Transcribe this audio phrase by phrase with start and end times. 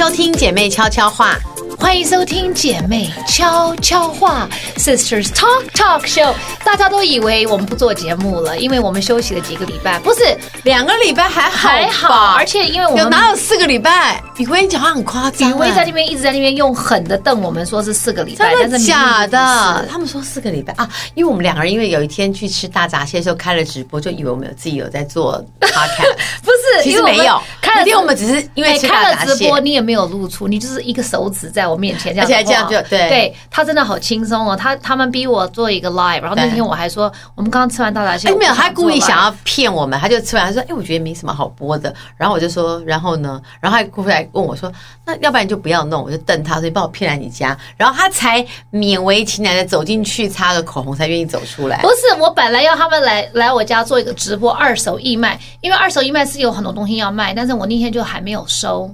[0.00, 1.38] 收听姐妹悄悄话，
[1.78, 6.32] 欢迎收听姐妹悄悄话 Sisters Talk Talk Show。
[6.64, 10.20] 大家都以为我们不做节目了，因为我们休息了几个礼拜，不是
[10.62, 14.18] 两个礼拜还好还好，而且因为我们有哪有四个礼拜？
[14.38, 19.86] 雨薇讲话很夸张，雨薇在那边一直在那边用狠的瞪我们，说是四个礼拜，真的假的？
[19.90, 29.16] 他们说四个礼拜啊，因为我们两个人因为有一天去吃大闸蟹的时候开了直播，就以为我们有自己有在做 podcast，不是，其实没有，开了，因为我们只是因为吃大闸蟹。
[29.16, 33.08] 开了直播，你也没有露出，你就是一个手指在我面前这样，而且还这样就对。
[33.08, 44.70] 对，他真的好轻松哦，他他们逼我做一个 live，然后那天我还说，我们刚刚吃完大闸蟹，哎没有，他故意想要骗我们，他就吃完他说，哎，我觉得没什么好播的，然后我就说，然后呢，然后他过来问我说，
[45.04, 51.78] 那要不然就不要弄，我就瞪他，所以把我骗来你家，然后他才勉为其难的走进去擦个口红，才愿意走出来。
[51.82, 58.92] 不是，我本来要他们来来我家做一个直播二手义卖，因为二手义卖是有很多东西要卖，但是我那天就还没有收。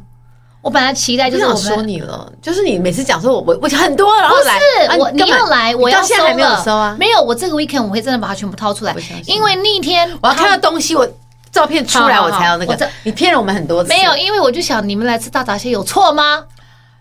[0.62, 8.92] 我本来期待就是我说你了，就是你每次讲说我我我很多，然后来不是我你要来，我要现在还没有收啊，没有，我这个 weekend 我会真的把它全部掏出来，
[9.26, 11.08] 因为那天我要看到东西，我
[11.52, 12.90] 照片出来我才要那个。
[13.04, 16.42] 你骗了我们很多次，没有，因为我就想你们来吃大闸蟹有错吗？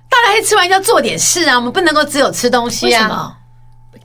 [0.08, 3.02] 大闸蟹吃完要做点事啊，我们不能够只有吃东西啊。
[3.02, 3.36] 为什么？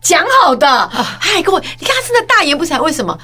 [0.00, 3.18] 讲好的，嗨各位你看他真的大言不惭，为什么？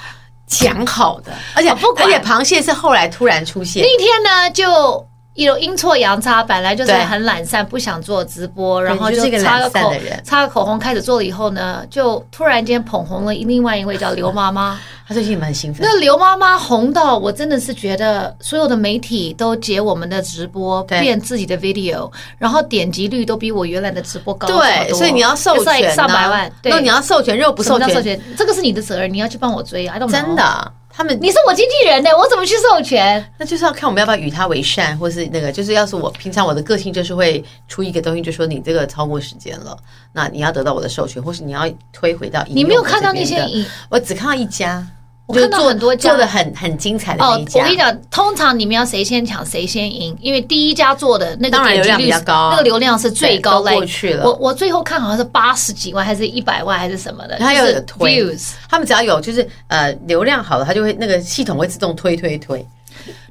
[0.47, 5.07] 讲好的，而且而且螃蟹是后来突然出现，那天呢就。
[5.45, 15.87] 有阴错阳差，本来就是很懒散，不想做直播，然后就擦个口擦个口红，开始做了以后呢，就突然间捧红了另外一位叫刘妈妈， 她最近蛮兴奋。
[15.87, 24.49] 那刘妈妈红到我真的是觉得所有的媒体都截我们的直播变自己的 video，然后点击率都比我原来的直播高。
[24.49, 30.73] 对，所以你要授权上百万，那你要授权，又不授权，这个是你的责任，你要去帮我追啊，真的。
[30.97, 33.23] 他们，你是我经纪人呢，我怎么去授权？
[33.37, 39.77] 那就是要看我们要不要与他为善，或是那个，就是要是我平常我的个性就是会出一个东西，就说你这个超过时间了，
[40.15, 42.43] 那你要得到我的授权，或是你要推回到。
[42.49, 44.87] 你没有看到那些影，我只看到一家。
[45.27, 47.59] 我看到很多家做的很很精彩的那一家。
[47.59, 53.73] 哦，我跟你讲，通常你们要谁先抢谁先赢，因为第一家做的那个点击率当然流量比较高，那个流量是最高的。
[53.73, 57.37] 过去了，我我最后看好像是八十几万，还是一百万，还是什么的。
[57.39, 58.25] 他有推，
[58.69, 62.65] 他们只要有就是呃流量好了，他就会那个系统会自动推推推。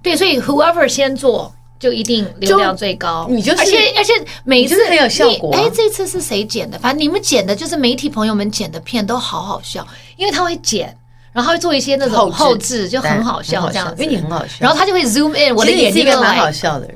[0.03, 3.25] 对，所以 whoever 先做就一定流量最高。
[3.29, 4.11] 你就是，而且而且
[4.43, 5.55] 每次很有效果。
[5.55, 6.77] 哎，这次是谁剪的？
[6.77, 10.93] 反正你们剪的就是媒体朋友们剪的片都好好笑，因为他会剪。
[11.35, 14.53] 然后会做一些那种后置，就很好笑这样子，因为你很好笑。
[14.59, 16.95] 然后他就会 zoom in，我的眼睛是一个蛮好笑的人。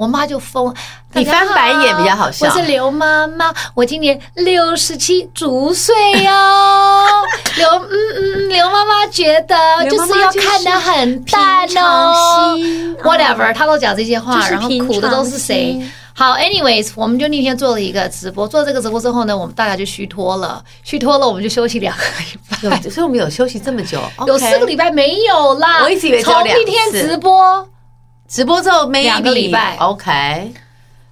[0.00, 0.74] 我妈就疯，
[1.12, 2.46] 你翻白眼比较好笑。
[2.46, 5.94] 我是刘妈妈，我今年六十七足岁
[6.24, 6.32] 哟。
[7.58, 9.54] 刘嗯嗯，刘妈妈觉得
[9.90, 12.56] 就是要看得很淡哦。
[13.04, 15.78] Whatever，她都讲这些话，然后苦的都是谁？
[16.14, 22.02] 好，anyways，我们就那天做了一个直播，做这个直播之后呢，我们大家就虚脱了，虚脱了，我们就休息两个
[22.62, 22.80] 礼拜。
[22.88, 25.82] 所以我们有休息这么久，有四个礼拜没有啦。
[25.82, 26.22] 我一直以为。
[26.22, 27.68] 从那天直播，
[28.30, 29.76] 直播之后没两个礼拜。
[29.78, 30.54] OK。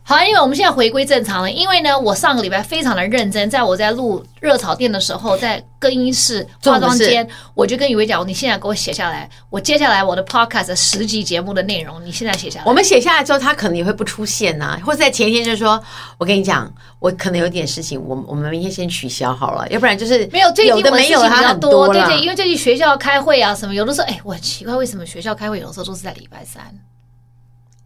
[0.04, 1.50] 好，因为我们现在回归正常了。
[1.50, 15.78] 因为呢，我上个礼拜非常的认真，在我在录热炒店的时候，在更衣室、化妆间，我就跟雨薇讲：“你现在给我写下来，我接下来我的 podcast 十集节目的内容，你现在写下来。”我们写下来之后，他可能也会不出现呐、啊，或者在前一天就说
[16.16, 26.62] ：“我跟你讲，我可能有点事情，我我们明天先取消好了，要不然就是没有最近有的没有他很多，对对，因为最近学校开会啊什么，有的时候哎，我很奇怪为什么学校开会有的时候都是在礼拜三。”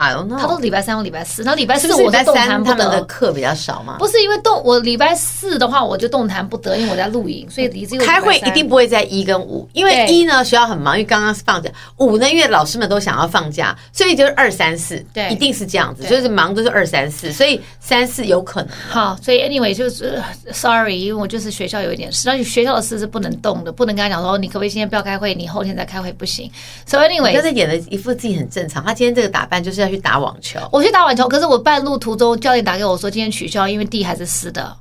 [0.02, 0.36] I don't know.
[0.36, 2.76] 他都礼拜三或礼拜四，然后礼拜四我在动弹不得。
[2.76, 3.96] 他们的课比较少吗？
[4.00, 18.70] 不是因为动我礼拜四的话，我就动弹不得，因为我在录影，所以离这个开会一定不会在一跟五，因为一呢学校很忙，因为刚刚是放假；五呢因为老师们都想要放假，所以就是二三四，对，一定是这样子，就是忙都是二三四，所以三四有可能。
[18.90, 20.20] 好，所以 anyway 就是
[20.52, 26.50] sorry，因为我就是学校有一点事，而且学校的事是不能动的，不能跟他讲说你可不可以今天不要开会，你后天再开会不行。
[26.86, 30.58] 所以 anyway，他在演的一副自己很正常，他今天这个打扮就是要去打网球。
[30.72, 34.74] 我去打网球，可是我半路途中教练打给我说今天取消，因为地还是湿的，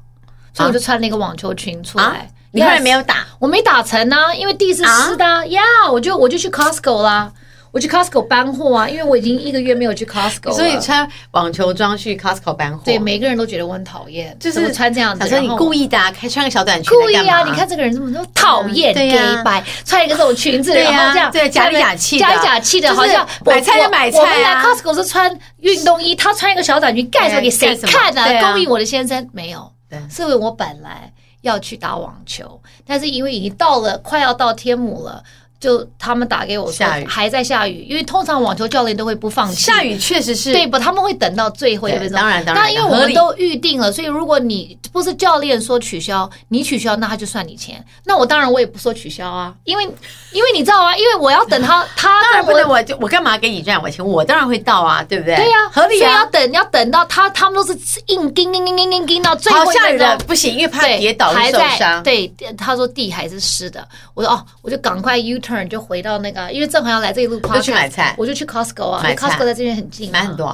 [0.54, 2.04] 所以我就穿了一个网球裙出来。
[2.04, 2.18] 啊、
[2.52, 3.26] 你后来没有打？
[3.40, 7.32] 我没打成呢、啊，因为地是湿的呀、啊，yeah, 我就我就去 Costco 啦。
[7.72, 10.54] 我去 Costco 搬货啊，因为我已经一个月没有去 Costco 了。
[10.54, 12.84] 所以穿网球装去 Costco 搬货。
[12.84, 15.20] 对，每个人都觉得我很讨厌，就是穿这样子。
[15.22, 16.92] 反正你故意的，开穿个小短裙。
[17.00, 17.44] 故意啊！
[17.44, 24.20] 你看这个人这么讨厌，对呀，白穿一个这种裙子，然后这样，对，假里假气，假里假气的，好像买菜就买菜。
[24.20, 28.22] 我们来 Costco 是穿运动衣，他穿一个小短裙盖出来给谁看呢？
[28.52, 29.72] 勾引我的先生没有？
[30.10, 35.24] 是因为我本来要去打网球，但是因为已经到了快要到天母了。
[35.62, 39.62] 就他们打给我说下雨还在下雨，因为通常网球教练都会不放弃。
[39.62, 40.80] 下雨确实是对不？
[40.80, 42.18] 他们会等到最后一分钟。
[42.18, 42.64] 当然当然。
[42.64, 47.86] 那因为我们都预定了，所以如果你不是教练说取消，你取消，那他就算你钱。
[48.04, 49.84] 那我当然我也不说取消啊，因为
[50.32, 54.04] 因为你知道啊，因为我要等他， 他当然不能，我就我干嘛给你赚我钱？
[54.04, 55.36] 我当然会到啊，对不对？
[55.36, 56.08] 对呀、啊，合理啊。
[56.08, 57.78] 所以要等要等到他，他们都是
[58.08, 62.02] 硬盯盯盯盯盯盯到最后一分钟不行，因为怕跌倒会受伤。
[62.02, 62.28] 对，
[62.58, 66.52] 他说地还是湿的，我说哦，我就赶快 U turn 就回到那个。
[66.52, 70.46] 因为正好要来这一路，就去买菜，我就去 Costco 啊，因为 Costco 在这边很近，买很多，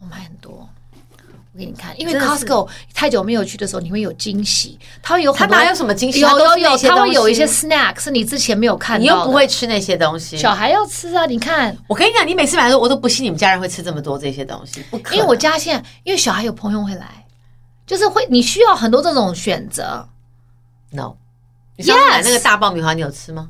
[0.00, 0.68] 我买很多。
[1.52, 6.20] 我给你看，因为 Costco 太久没有去的时候，你会有惊喜，它会有很多，它哪有什么惊喜？
[6.20, 11.26] 有有有，它会有一些 snack 是你之前没有看到，你又不会吃那些东西，小孩要吃啊！
[11.26, 15.16] 你看，我跟你讲，你每次买的时候，我都不信你们家人会吃这么多这些东西，不可能。
[15.16, 17.26] 因为我家现在，因为小孩有朋友会来，
[17.84, 20.08] 就是会你需要很多这种选择。
[20.92, 21.14] No，
[21.76, 23.48] 你上次买那个大爆米花，你有吃吗？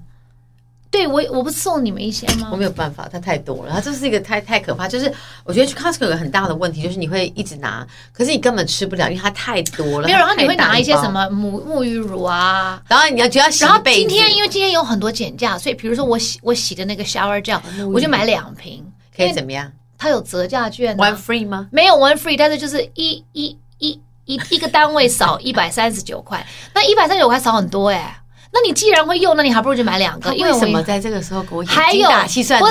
[0.91, 2.49] 对我，我不是送你们一些吗？
[2.51, 4.89] 我没有办法，它太多了，它这是一个太太可怕。
[4.89, 5.13] 就是
[5.45, 10.07] 我觉得去 Costco 有个很大的问题，就是你会一直拿，可是你根本吃不了，因为它太多了。
[10.07, 13.65] 没有，然后你会拿一些什么沐沐浴乳啊，然后你要就要洗。
[13.65, 17.61] 然后今天因为今天有很多减价，所以比如说我洗我洗的那个 shower gel，
[17.93, 18.83] 我就买两瓶，
[19.15, 19.71] 可以怎么样？
[19.99, 21.69] 它有折价券，one free 吗？
[21.71, 28.19] 没有 one free，但是就是一一一一一个单位少一百三十九块，那一百三十九块少很多哎。
[28.51, 30.35] 那你既然会用，那你还不如就买两个。
[30.35, 32.67] 因为什么在这个时候给我精打细算的？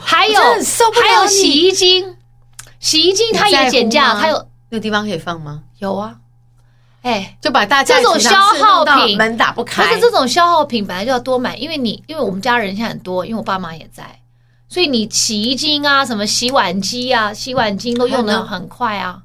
[0.00, 2.16] 还有还有洗衣精，
[2.78, 5.62] 洗衣精它也减价，它有那个地方可以放吗？
[5.78, 6.14] 有啊，
[7.02, 9.86] 哎，就把大家这种消耗品门打不开。
[9.86, 14.20] 不是这种消耗品本来就要多买，因为你因为我们家人现在很多，因为我爸妈也在，
[14.68, 19.22] 所以你洗衣精啊、什么洗碗机啊、洗碗巾都用的很快啊。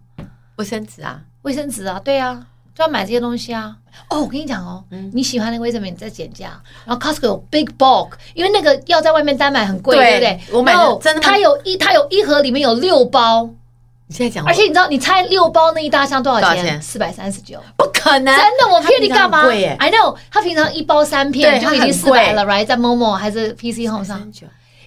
[0.55, 3.75] 卫生纸啊，卫生纸啊，对啊，就要买这些东西啊。
[4.09, 10.57] 哦，我跟你讲哦，嗯、你喜欢那个卫生棉在减价，然后 Costco 有 Big Bulk，因为那个要在外面单买很贵，对，对不对？
[10.57, 13.49] 我买的真的，它有一它有一盒里面有六包。
[14.07, 16.81] 你现在讲，而且你知道，你猜六包那一大箱多少钱？
[16.81, 22.65] 四百三十九，不可能，真的，我骗你干嘛？I know，它平常一包三片就已经四百了，right？
[22.65, 24.19] 在 Momo 还是 PC Home 上，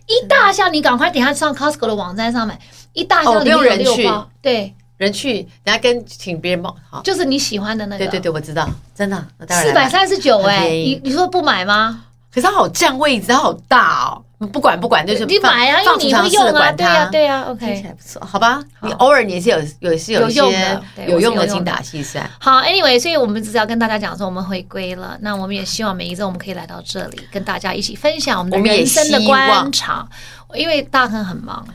[0.07, 2.59] 一大箱，你赶快等下上 Costco 的网站上买，
[2.93, 4.75] 一大箱里面有六包，对。
[4.97, 8.05] 人去，人家跟请别人帮，好，就是你喜欢的那个。
[8.07, 9.23] 对对对，我知道，真的。
[9.49, 12.05] 四百三十九哎，你你说不买吗？
[12.33, 14.23] 可是它好占位置，它好大哦。
[14.53, 17.45] 不管不管，就是你买啊，因为你会用啊，对啊对啊。
[17.49, 18.63] OK，听起来不错，好吧。
[18.83, 22.29] 你偶尔你也是有有是有一些有用的精打细算。
[22.39, 25.17] 好，Anyway，所以我们只是要跟大家讲说，我们回归了。
[25.23, 30.07] 那我们也希望每一周我们可以来到这里，跟大家一起分享我们的人生的观察。
[30.55, 31.67] 因为大亨很忙。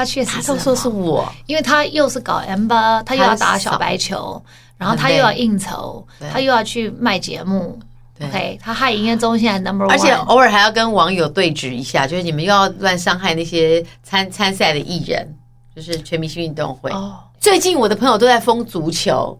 [0.00, 4.42] 他确实，他都说是我，因为他又是搞 M 八，他又要打小白球，
[4.78, 7.78] 然后他又要应酬，他又要去卖节目。
[8.22, 15.36] OK，他害营业中心还 Number One，而且偶尔还要跟网友对峙一下，就是你们又要乱伤害那些参参赛的艺人，
[15.76, 16.90] 就是全明星运动会。
[16.92, 19.38] 哦，最近我的朋友都在疯足球，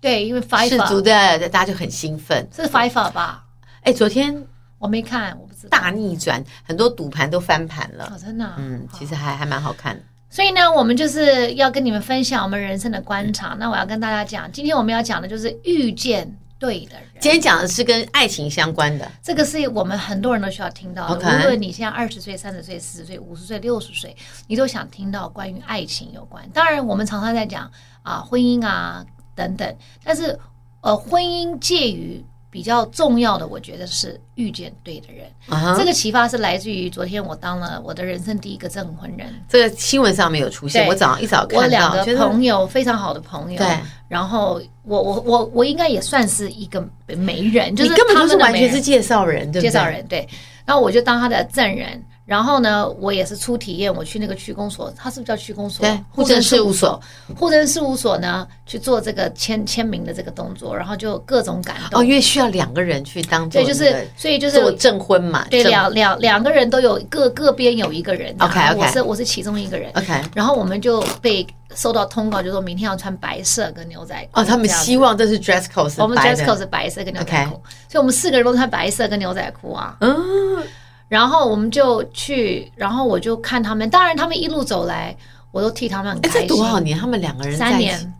[0.00, 3.44] 对，因为 FIFA 是足的大家就很兴奋，是 FIFA 吧？
[3.82, 4.44] 哎，昨天。
[4.78, 5.76] 我没看，我不知道。
[5.76, 8.04] 大逆转，很多赌盘都翻盘了。
[8.14, 8.54] 哦，真的啊？
[8.58, 10.02] 嗯，其实还还蛮好看的。
[10.30, 13.56] 所以呢，我们就是要跟你们分享我们人生的观察。
[13.58, 17.04] 那我要跟大家讲，今天我们要讲的就是遇见对的人。
[17.18, 21.26] 今天讲的是跟爱情相关的，这个是我们很多人都需要听到的。
[21.26, 24.14] 无论你现在二十岁、三十岁、四十岁、五十岁、六十岁，
[24.46, 26.48] 你都想听到关于爱情有关。
[26.50, 27.68] 当然，我们常常在讲
[28.02, 29.04] 啊婚姻啊
[29.34, 30.38] 等等，但是
[30.82, 32.24] 呃，婚姻介于。
[32.58, 35.30] 比较重要的，我觉得是遇见对的人。
[35.48, 35.78] Uh huh.
[35.78, 39.32] 这个启发是来自于昨天我当了我的人生第一个证婚人。
[39.48, 41.60] 这个新闻上面有出现，我早上一早看到。
[41.60, 43.58] 我两个朋友，非常好的朋友。
[43.58, 43.78] 对。
[44.08, 49.70] 然后我我我我应该也算是一个媒人，就是他们完全是介绍人，对不对？
[49.70, 50.28] 介绍人对。
[50.66, 52.02] 然后我就当他的证人。
[52.28, 55.80] 然后呢，我也是初体验，我去那个区公所，它是不是叫区公所？
[55.80, 57.00] 对，户政事务所。
[57.34, 61.98] 户政事务所呢，去做这个签签名的这个动作，然后就各种感动。
[61.98, 65.46] 哦，因为需要两个人去当做，对，就是所以就是做证婚嘛。
[65.48, 68.36] 对，两两两个人都有各各边有一个人。
[68.40, 69.90] OK OK，我是我是其中一个人。
[69.94, 74.42] OK，然后我们就被收到通告，就说明天要穿白色跟牛仔裤。
[74.42, 77.52] 哦，他们希望这是 dress code，我们 dress code 是白色跟牛仔裤，
[77.88, 79.96] 所以我们四个人都穿白色跟牛仔裤啊。
[80.00, 80.62] 嗯。
[81.08, 83.88] 然后我们就去，然后我就看他们。
[83.88, 85.16] 当然，他们一路走来，
[85.50, 86.40] 我都替他们很开心。
[86.42, 86.98] 这多少年？
[86.98, 88.14] 他们两个人三年。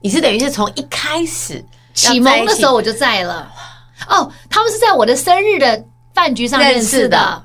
[0.00, 1.64] 你是等于是从一开始
[1.94, 3.52] 启蒙的时候我就在了。
[4.08, 7.44] 哦，他们是在我的生日的饭局上认识的。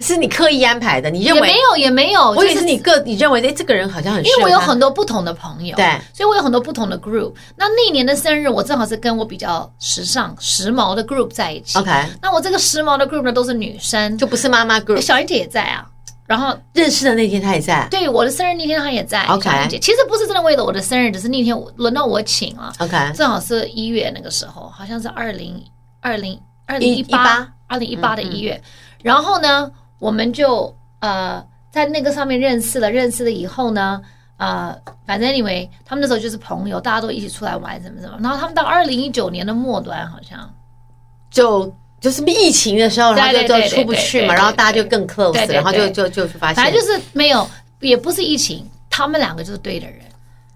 [0.00, 1.10] 是你刻意安排的？
[1.10, 4.24] 你认为也没有也没有，我也是你个你认为哎，这个人好像很。
[4.24, 7.32] 因为我有很多不同的朋友，对，所以我有很多不同的 group。
[7.56, 11.78] 那那年的生日，我正好是跟我比较时尚时髦的 group 在一起。
[11.78, 15.00] OK，那我这个时髦的 group 呢，都是女生，就不是妈妈 group。
[15.00, 15.86] 小英姐也在啊。
[16.26, 17.86] 然后认识的那天，他也在。
[17.88, 19.22] 对，我的生日那天他也在。
[19.26, 22.72] OK，其实不是真的为了我的生日，只是那天轮到我请了。
[22.80, 25.62] OK，正好是一月那个时候，好像是二零
[26.00, 26.36] 二零
[26.66, 28.60] 二零一八二零一八的一月。
[29.04, 34.00] 然后呢，我们就呃在那个上面认识了，认识了以后呢，
[34.36, 34.76] 呃，
[35.06, 38.18] 反正因为他们那时候就是朋友，大家都一起出来玩什么什么。
[38.20, 40.52] 然后他们到二零一九年的末端，好像
[41.30, 41.72] 就。
[41.98, 47.48] 就是疫情的时候，然后就就出不去嘛，然后大家就更 close，然后就就就发现，反正就是没有，
[47.80, 50.00] 也不是疫情，他们两个就是对的人，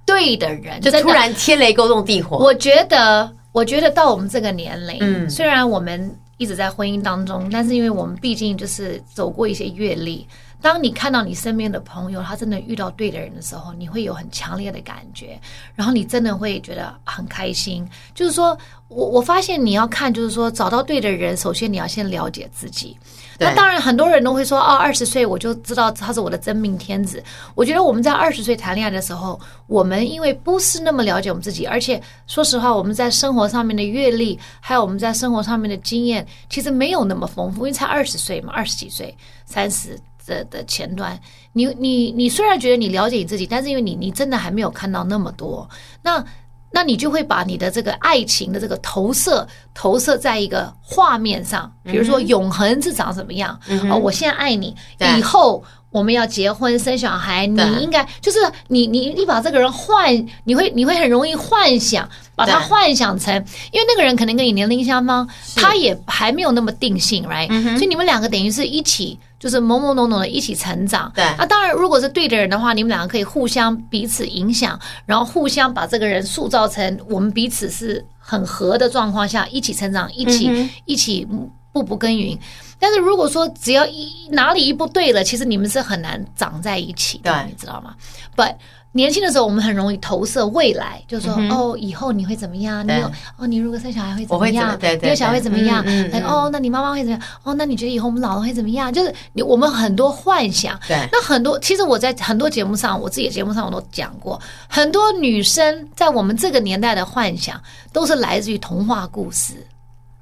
[0.05, 2.37] 对的人，就突然天雷勾动地火。
[2.37, 10.27] 我觉得，我觉得到我们这个年龄，嗯，虽然我们一直在婚姻当中，但是因为我们毕竟就是走过一些阅历。
[10.59, 15.39] 当你看到你身边的朋友，他真的遇到对的人的时候，你会有很强烈的感觉，
[15.75, 17.87] 然后你真的会觉得很开心。
[18.15, 18.57] 就是说
[18.89, 22.97] 我我发现你要看，就是说找到对的人，首先你要先了解自己。
[23.41, 27.23] 那当然，很多人都会说，哦，二十岁我就知道他是我的真命天子。
[27.55, 39.99] 我觉得我们在二十岁谈恋爱的时候，我们因为不是那么了解我们自己，而且说实话，我们在生活上面的阅历，还有我们在生活上面的经验，其实没有那么丰富，因为才二十岁嘛，二十几岁，三十。
[40.27, 41.19] 的的前端，
[41.53, 45.69] 你你你虽然觉得你了解你自己，但是因为你你真的还没有看到那么多，
[46.03, 46.25] 那
[46.73, 53.59] 那你就会把你的这个爱情的这个投射投射在一个画面上，比如说永恒是长什么样？
[53.67, 54.75] 嗯、哦，我现在爱你，
[55.19, 63.35] 以后我们要结婚生小孩，你应该就是你你你把这个人幻，你会你会很容易幻想，把他幻想成，
[63.73, 69.19] 因为那个人可能跟你年龄相仿，他也还没有那么定性，right？、嗯、所以你们两个等于是一起。
[69.41, 71.25] 就是懵懵懂懂的一起成长，对。
[71.39, 81.27] 那当然，如果是对的人的话，你们两个可以互相彼此影响，然后互相把这个人塑造成我们彼此是很合的状况下，一起成长，一起、嗯、一起
[81.73, 82.39] 步步耕耘。
[82.79, 87.95] 但是如果说只要一哪里一不对了，其实你们是很难长在一起的，你知道吗
[88.37, 88.57] ？But
[88.93, 92.85] 年轻的时候，我们很容易投射未来，就是说、嗯、哦，以后你会怎么样？
[92.85, 94.77] 你有哦，你如果生小孩会怎么样？
[94.79, 95.83] 对对对，你有小孩会怎么样？
[95.87, 97.21] 嗯嗯、哦，那你妈妈会怎么样？
[97.45, 98.93] 哦，那你觉得以后我们老了会怎么样？
[98.93, 100.77] 就是你我们很多幻想。
[100.89, 107.61] 对，那很多其实我在很多节目上，我自己的节目上我都讲过，很多女生在我们这个年代的幻想，
[107.93, 109.55] 都是来自于童话故事。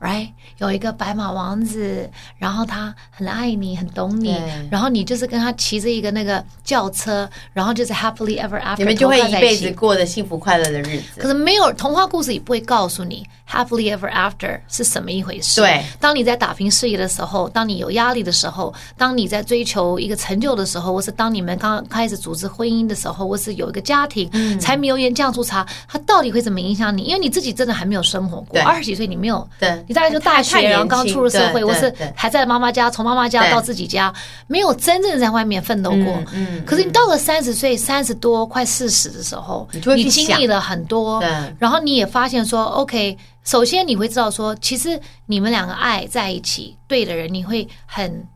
[0.01, 0.29] Right，
[0.59, 4.37] 有一个白马王子，然后他很爱你，很懂你，
[4.71, 11.21] 然后你就是跟他骑着一个那个轿车，然后就是 happily ever after，你们就会一辈子过着幸福快乐的日子。
[11.21, 15.61] 可是没有童话故事也不会告诉你 happily ever after 是什么一回事。
[15.61, 27.03] 对，当你在打拼事业的时候，当你有压力的时候，当你在追求一个成就的时候，或是当你们刚开始组织婚姻的时候，或是有一个家庭，嗯、柴米油盐酱醋茶，它到底会怎么影响你？
[27.03, 29.85] 因为你自己真的还没有生活过，二十几岁你没有对。
[29.87, 34.13] 你大概就大学，然后刚出入社会，我是还在妈妈家，从妈妈家到自己家，
[34.47, 36.23] 没有真正在外面奋斗过。
[36.33, 41.23] 嗯，可是你到了三十岁、三十多、快四十的时候，你经历了很多，
[41.59, 48.27] 然后你也发现说，OK，首先你会知道说，其实你们两个爱在一起，对的人，你会很，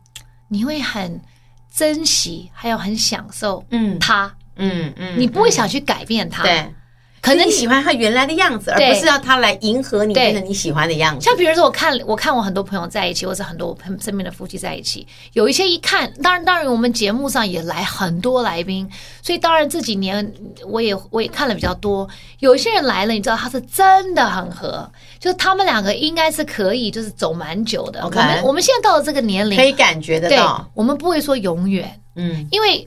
[0.47, 1.19] 你会很
[1.73, 6.73] 珍惜，还有很享受，嗯，他，嗯嗯，你不会想去改变他，对。
[7.23, 11.23] 可能你喜欢他原来的样子，而不是要他来迎合你变成你喜欢的样子。
[11.23, 18.85] 像比如说，我看我看我很多朋友在一起，或者很多我身边的夫妻在一起，有一些一看，当然当然，我们节目上也来很多来宾，
[19.21, 20.33] 所以当然这几年
[20.67, 22.05] 我也我也看了比较多。
[22.39, 28.03] 有一些人来了，你知道他是真的很合，就是他们两个应该是可以就是走蛮久的。
[28.03, 32.85] 我们我们现在到了这个年龄，可以感觉得到，我们不会说永远，嗯，因为。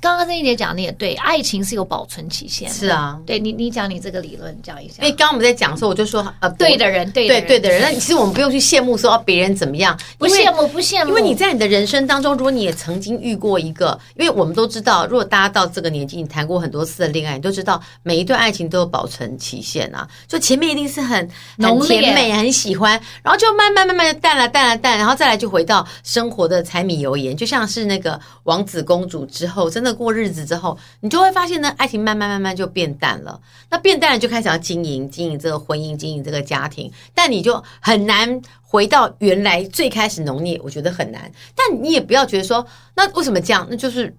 [0.00, 2.74] 刚刚曾一姐讲的也对，爱情是有保存期限的。
[2.74, 4.94] 是啊，对你，你讲你这个理论讲一下。
[5.02, 7.82] 因为刚刚我们在讲的时候，我就说呃，对的人，对对对的人。
[7.82, 11.08] 那其实我们不用去羡慕说别人怎么样，不羡慕不羡慕。
[11.08, 20.08] 因为你在你的人生当中，如果你也曾经遇过一个，因为我们都知道，如果大家到这个年纪，你谈过很多次的恋爱，你都知道每一段爱情都有保存期限啊。
[20.26, 21.28] 就前面一定是很
[21.58, 30.76] 很甜美，很喜欢，然后就慢慢慢慢的淡了淡了淡，然后再来就回到生活的柴米油盐，就像是那个王子公主之后，真的过日子之后。
[31.00, 33.40] 你就会发现呢，爱情慢慢慢慢就变淡了。
[33.70, 36.90] 那变淡了，就开始要经营经营这个婚姻，经营这个家庭。
[37.14, 41.30] 但你就很难回到原来最开始浓烈，我觉得很难。
[41.54, 43.66] 但你也不要觉得说，那为什么这样？
[43.70, 44.14] 那就是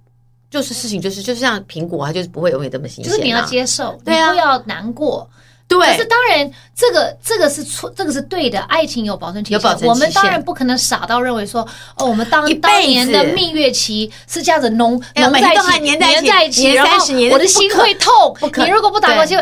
[0.49, 3.15] 就是事情就是就是像苹果，它就是不会永远这么新鲜啊。
[3.15, 5.29] 就是你要接受，对啊，不要难过。
[5.69, 8.59] 对，可是当然，这个这个是错，这个是对的。
[8.61, 9.89] 爱情有保存期限，有保存期限。
[9.89, 11.61] 我们当然不可能傻到认为说，
[11.95, 18.35] 哦，我们当当年的蜜月期是这样子浓浓在一起，黏在一起，然后我的心会痛。
[18.65, 19.37] 你如果不打过去，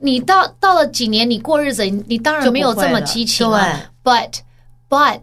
[0.00, 3.90] 你到到了几年，你过日子，你你当然没有这么激情了。
[4.04, 4.40] But
[4.88, 5.20] but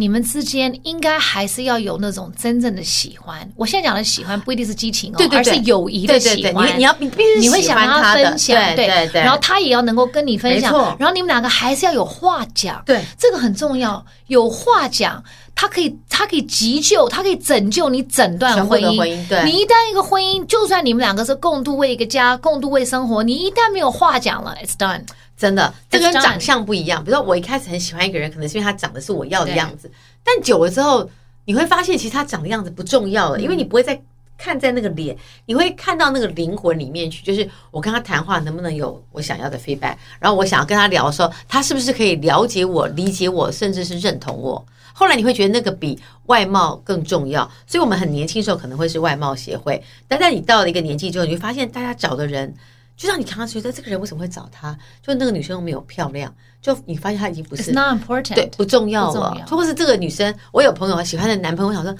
[0.00, 3.36] 你们之间应该还是要有那种真正的喜欢。
[3.56, 6.78] 我现在讲的喜欢不一定是激情哦，而是友谊的喜欢。
[6.78, 12.80] 你要你必须你会想跟他分享，对对对，然后他也要能够跟你分享，然后你们两个还是要有话讲。
[12.86, 15.20] 对，这个很重要，有话讲，
[15.56, 18.96] 他可以他可以急救，他可以拯救你整段婚姻。
[18.96, 25.02] 婚姻，对，你一旦一个婚姻，就算你们两个是共度为一个家，共度为生活，你一旦没有话讲了，it's done。
[25.38, 27.02] 真的，这跟长相不一样。
[27.04, 29.88] 比如说，我一开始很喜欢一个人，可能是因为他长得是我要的样子。
[30.24, 31.08] 但久了之后，
[31.44, 34.02] 你会发现，其实他长的样子不重要了，因为你不会再
[34.36, 35.16] 看在那个脸，
[35.46, 37.24] 你会看到那个灵魂里面去。
[37.24, 39.94] 就是我跟他谈话，能不能有我想要的 feedback？
[40.18, 44.66] 然后我想要跟他聊的时候，他是不是可以了解我、理解我，甚至是认同我？
[44.92, 47.48] 后来你会觉得那个比外貌更重要。
[47.64, 52.52] 所以我们很年轻的时候可能会是外貌协会，但在你到了一个年纪之后，你会发现大家找的人。
[52.98, 54.76] 就像你常常觉得这个人为什么会找他？
[55.00, 59.46] 就那个女生又没有漂亮，就你发现她已经不是 not important，对，不重要了。
[59.48, 61.96] 或者是这个女生，我有朋友喜欢的男朋友，我想说。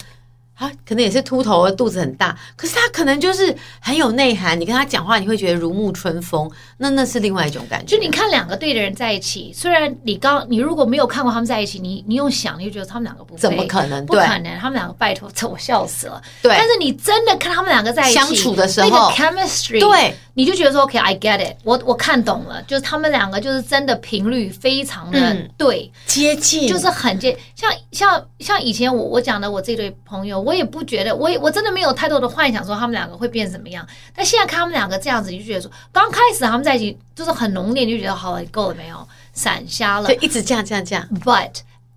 [0.58, 4.60] 他可能也是秃头，肚子很大，可是他可能就是很有内涵。
[4.60, 7.96] 你跟他讲话，你会觉得如沐春风，那那是另外一种感觉。
[7.96, 14.04] 就你看两个对的人在一起，虽然你刚你如果没有看过他们在一起，你你用想，你就觉得他们两个不怎么可能？
[14.04, 16.20] 不可能，他们两个拜托，这我笑死了。
[16.42, 31.38] 对，但是你真的看他们两个在一起相处的时候，那个 chemistry，对，你就觉得说 OK，I get it，我我看懂了，就是他们两个就是真的频率非常的对，接近，就是很接，像像像以前我我讲的我这对朋友，我也不觉得我也。
[31.38, 41.06] 我真的没有太多的幻想说他们两个会变怎么样，但现在看他们两个这样子，你就觉得说刚开始他们在一起就是很浓烈，就觉得好了，够了没有，闪瞎了，就，一直这样这样这样。
[41.22, 41.56] But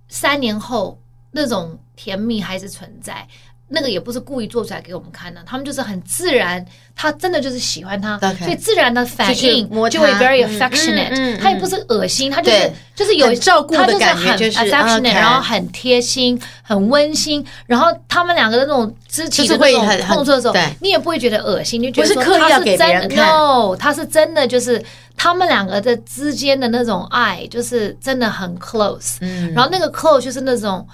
[0.10, 1.00] 三年后
[1.32, 3.26] 那种甜蜜还是存在。
[3.74, 6.64] 那个也不是故意做出来给我们看的，他们就是很自然，
[6.94, 11.40] 他真的就是喜欢他，okay, 所以自然的反应就会 very affectionate，他、嗯嗯。
[11.42, 24.84] 嗯、也不是恶心，他就是就是有照顾的感觉，就是很 affectionate，然后很贴心，很温馨，然后他们两个的那种肢体的那种碰触的时候，你也不会觉得恶心，你就觉得说他是真的，no，他是真的就是
[25.16, 30.86] 他们两个的之间的那种爱，就是真的很 close，、嗯、然后那个 close 就是那种。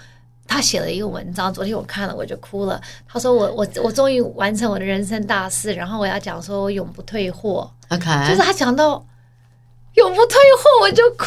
[0.48, 2.82] 他写了一个文章，昨天我看了我就哭了。
[3.08, 9.06] 他说我：“我我我终于完成我的人生大事，然后我要讲说我永不退货。” OK，就是他讲到
[9.96, 11.26] 永不退货，我就哭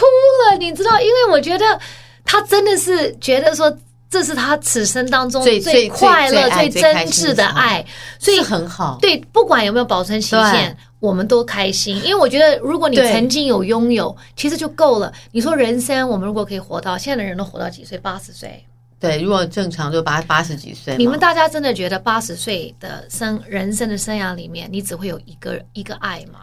[0.51, 0.57] 了。
[0.59, 1.79] 你知道，因为我觉得
[2.25, 3.77] 他真的是觉得说
[4.09, 7.85] 这是他此生当中最快乐、最真挚的爱，
[8.19, 8.99] 所以很好。
[9.01, 11.97] 对，不管有没有保存期限，我们都开心。
[12.05, 15.13] 因为我觉得，如果你曾经有拥有，其实就够了。
[15.31, 17.97] 你说人生，我们如果可以活到现在的人都活到几岁？
[17.99, 18.65] 八十岁。
[19.01, 20.97] 对，如果正常就八八十几岁。
[20.99, 26.41] 你们大家真的觉得八十岁的生人生的生涯里面，你只会有一个一个爱吗？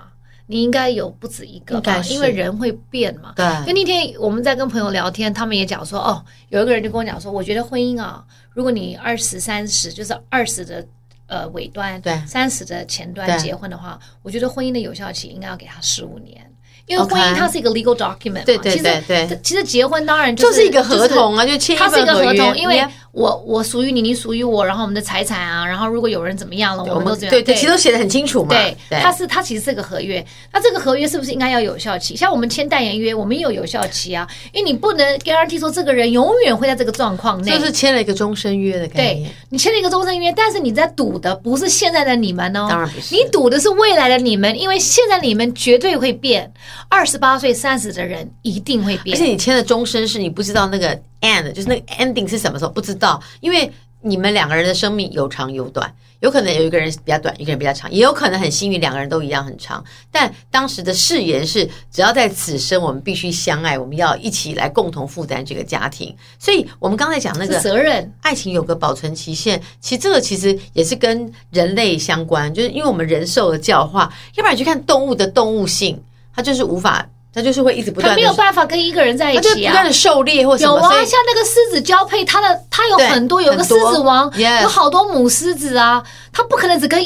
[0.47, 3.33] 你应该有不止一个吧，因为人会变嘛。
[3.35, 3.45] 对。
[3.59, 10.83] 因为那天我们在跟朋友聊天，他们也讲说，哦，有一个人就跟我讲说，我觉得婚姻啊，如果你二十三十，就是二十的
[11.27, 16.49] 呃尾端，对，三十的前端结婚的话，我觉得婚姻的有效期应该要给他十五年。
[16.87, 22.83] 因为婚姻它是一个 legal document 嘛，对对对对，其实结婚当然就是一个合同啊，就签一个合同，因为
[23.17, 27.31] 我我属于你，你属于我，然后我们的财产啊，然后如果有人怎么样了，我们都这样。
[27.31, 28.49] 对对，其实都写的很清楚嘛。
[28.49, 30.23] 对，它是它其实是个合约。
[30.53, 32.15] 那这个合约是不是应该要有效期？
[32.15, 37.51] 像我们签代言约，我们也有有效期啊，因为你不能 guarantee 说这个人永远会在这个状况内。
[37.51, 39.23] 就是签了一个终身约的概念。
[39.23, 43.15] 对，你签了一个终身约，但是你在赌的不是现在的你们哦，当然不是。
[43.15, 46.51] 你赌的是未来的你们，因为现在你们绝对会变。
[46.87, 47.47] 二十八岁。
[47.57, 59.83] 三十的人一定会变，而且你签的终身是你不知道那个 end，就是那个 ending 是什么时候，不知道，因为你们两个人的生命有长有短，有可能有一个人比较短，一个人比较长，也有可能很幸运两个人都一样很长。
[60.11, 66.15] 但当时的誓言是，只要在此生我们必须相爱，我们要一起来共同负担这个家庭。
[66.37, 76.01] 所以，我们刚才讲那个责任，爱情有个保存期限，其实这个其实也是跟人类相关，就是因为我们人受了教化，要不然你去看动物的动物性，
[76.35, 77.09] 它就是无法。
[77.37, 80.75] 他就是会一直不断，他没有办法跟一个人在一起啊，不断的狩猎或什么。
[80.75, 84.31] 有啊，像那个狮子交配，他的他有很多，有个狮子王，
[84.63, 86.99] 有好多母狮子啊，他不可能只跟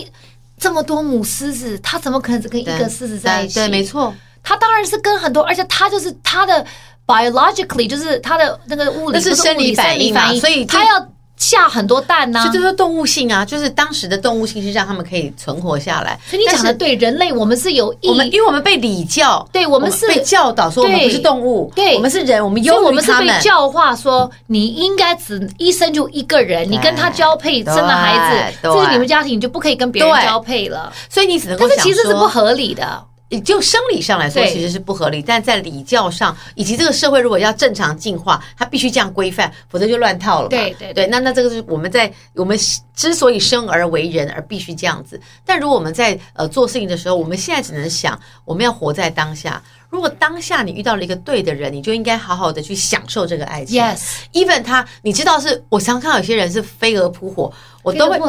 [0.58, 3.56] 这么多母狮子，他怎么可能只跟一个狮子在一起？
[3.56, 6.65] 对，没错，他当然是跟很多，而且他就是他的
[7.06, 11.06] biologically 就是他的那个物理，那是生理反应嘛，所以他要。
[11.41, 12.45] 下很多蛋呢、啊。
[12.45, 16.19] 这就是动物性啊，就是当时的动物性是让他们可以存活下来。
[16.25, 22.88] 所以你讲的对，人类我们是有意义，我们因为我们被礼教，对我们是被教导说我们不是动物，对，我们是人，我们优于他们。
[22.88, 30.93] 我们是被教化说你应该只一生就一个人，你跟他交配生了孩子，这是你们家庭，你就不可以跟别人交配了。
[31.10, 33.04] 所以你只能但是其实是不合理的。
[33.39, 40.50] 就生理上来说，其实是不合理，但在礼教上，以及这个社会如果要正常进化，它必须这样规范，否则就乱套了嘛。
[40.50, 42.60] 对对对，那那这个是我们在我们
[42.94, 45.20] 之所以生而为人而必须这样子。
[45.46, 49.63] 但如果我们在呃做事情的时候，我们现在只能想，我们要活在当下。
[49.89, 53.82] 如果当下你遇到了一个对的人，你就应该好好的去享受这个爱情。
[53.82, 57.52] Yes，even 他，你知道是，我常看到有些人是飞蛾扑火，
[57.84, 58.20] 我都会，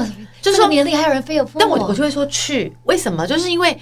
[0.40, 3.26] 就是说年龄还有人飞蛾扑火，但我我就会说去，为什么？
[3.26, 3.76] 就是因为。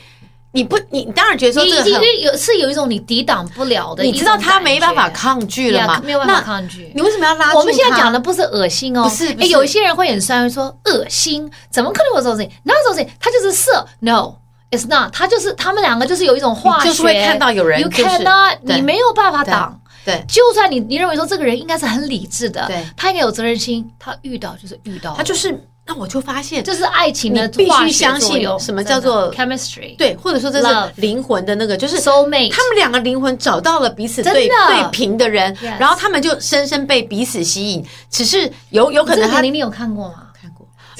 [0.52, 6.02] 你不，你当然觉得说这个因为有是有一种你抵挡不了的，你知道他没办法抗拒了吗？
[6.04, 6.90] 没有办法抗拒。
[6.92, 7.58] 你为什么要拉住？
[7.58, 9.28] 我们现在讲的不是恶心哦，不是。
[9.34, 12.50] 哎，有一些人会很酸，说恶心，怎么可能有这种事情？
[12.64, 13.14] 哪有这种事情？
[13.20, 15.12] 他就是色，No，it's not。
[15.12, 19.80] 他就是他们两个就是有一种化学，就是会看到有人，You cannot，你没有办法挡。
[20.04, 25.64] 对，就算你你认为说这个人应该是很理智的，对，他应该有责任心，他遇到就是遇到，他就是。
[25.90, 32.52] 那我就发现，这是爱情的，必须相信什么叫做 chemistry，对，或者说这是灵魂的那个，就是 soul mate。
[32.52, 37.84] 他们两个灵魂找到了彼此对对平的人，然后他们就深深被彼此吸引。
[38.08, 40.28] 只是有有可能，他你有看过吗？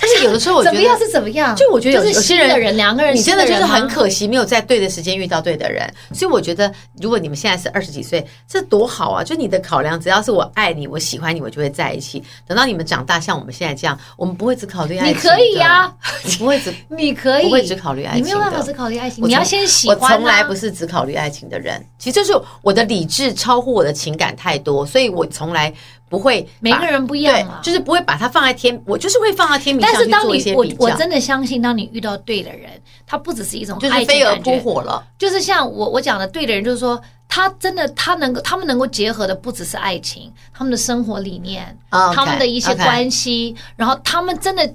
[0.00, 5.88] 但是有的时候我觉得怎么样是怎么样，就我觉得有有些人两个人，你真的就是很可惜，没有在对的时间遇到对的人。
[6.14, 9.22] 所以我觉得，如果你们现在是二十几岁，这多好啊！
[9.22, 12.22] 就你的考量，只要是我爱你，我喜欢你，我就会在一起。
[12.46, 15.14] 等到你们长大，像我们现在这样，我们不会只考虑爱情。
[15.14, 15.92] 你可以呀，
[16.24, 18.22] 你不会只，你可以不会只考虑爱情。
[18.22, 19.96] 你没有办法只考虑爱情，你要先喜欢。
[19.98, 22.32] 我从来不是只考虑爱情的人，其实就是
[22.62, 25.72] 我的理智超乎我的情感太多，所以我从来。
[26.10, 30.76] 不会，每个人不一样嘛，就是不会把它放在天，我就是会放在天平上去做一些比较。
[30.80, 32.68] 我我真的相信，当你遇到对的人，
[33.06, 35.02] 他不只是一种爱情，就是飞蛾扑火了。
[35.16, 44.68] 就是像我我讲的对的人，就是说他真的他能够他们能够结合的不只是爱情，他们的生活理念，okay, 他们的一些关系.然后他们真的。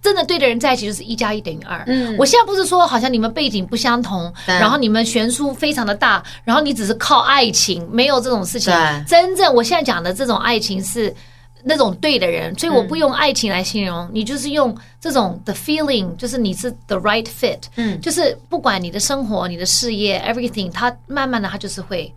[0.00, 1.82] 真的对的人在一起就是一加一等于二。
[1.86, 8.72] 嗯，我现在不是说好像你们背景不相同，然后你们悬殊非常的大，然后你只是靠爱情，没有这种事情。
[9.06, 11.14] 真正我现在讲的这种爱情是
[11.62, 17.58] 那种对的人，所以我不用爱情来形容，你就是用这种 the feeling，就是你是 the right fit。
[17.76, 22.12] 嗯，就是不管你的生活、你的事业，everything，它慢慢的它就是会。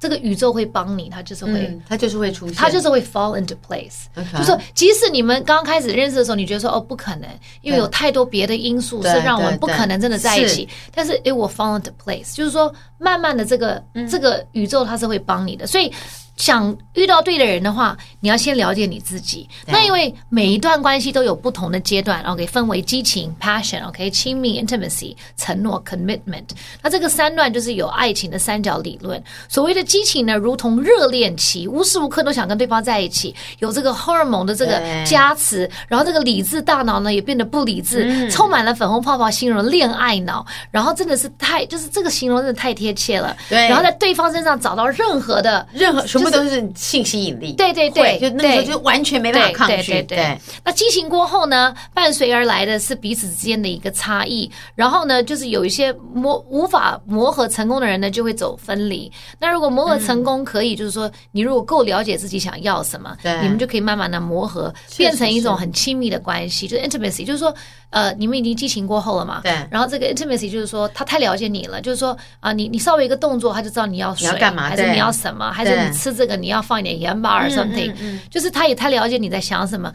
[0.00, 4.04] 这个宇宙会帮你，它就是会，它就是会出现，它就是会 fall into place。
[4.32, 7.28] 就是说，即使你们刚开始认识的时候，你觉得说哦不可能，
[7.62, 10.68] 因为有太多别的因素是让我们不可能真的在一起。
[10.94, 15.92] 但是 it will fall into place，就是说，慢慢的这个这个宇宙它是会帮你的，所以。
[16.38, 19.46] 想遇到对的人的话，你要先了解你自己。
[19.66, 26.44] 那因为每一段关系都有不同的阶段，然后可以分为激情 （passion）、OK、亲密 （intimacy）、承诺 （commitment）。
[26.80, 29.22] 那这个三段就是有爱情的三角理论。
[29.48, 40.46] 所谓的激情呢，如同热恋期，无时无刻都想跟对方在一起，有这个荷尔蒙的这个加持，然后这个理智大脑呢也变得不理智，充满了粉红泡泡，形容恋爱脑。
[40.70, 43.36] 然后真的是太，就是这个形容真的太贴切了。
[43.48, 46.27] 对，然后在对方身上找到任何的任何什么。
[46.30, 50.02] 都是性吸引力，对对对，就那个时候就完全没办法抗拒。
[50.02, 54.50] 对，那激情过后呢，伴随而来的是彼此之间的一个差异。
[54.74, 59.10] 然后呢，就是有一些磨无法磨合成功的人呢，就会走分离。
[59.38, 67.54] 那如果磨合成功，可以就是说，你如果够了解自己想要什么，对，你们就可以慢慢的磨合，变成一种很亲密的关系，就是 intimacy，就是说。
[67.90, 69.40] 呃，你们已经激情过后了嘛？
[69.42, 69.50] 对。
[69.70, 79.92] 然后这个 intimacy 就是说，他太了解你了，就是说啊、呃，你你稍微一个动作，他就知道你要水，你要干嘛，还是你要什么，还是你吃这个，你要放一点盐巴 or something，、嗯就是他也太了解你在想什么，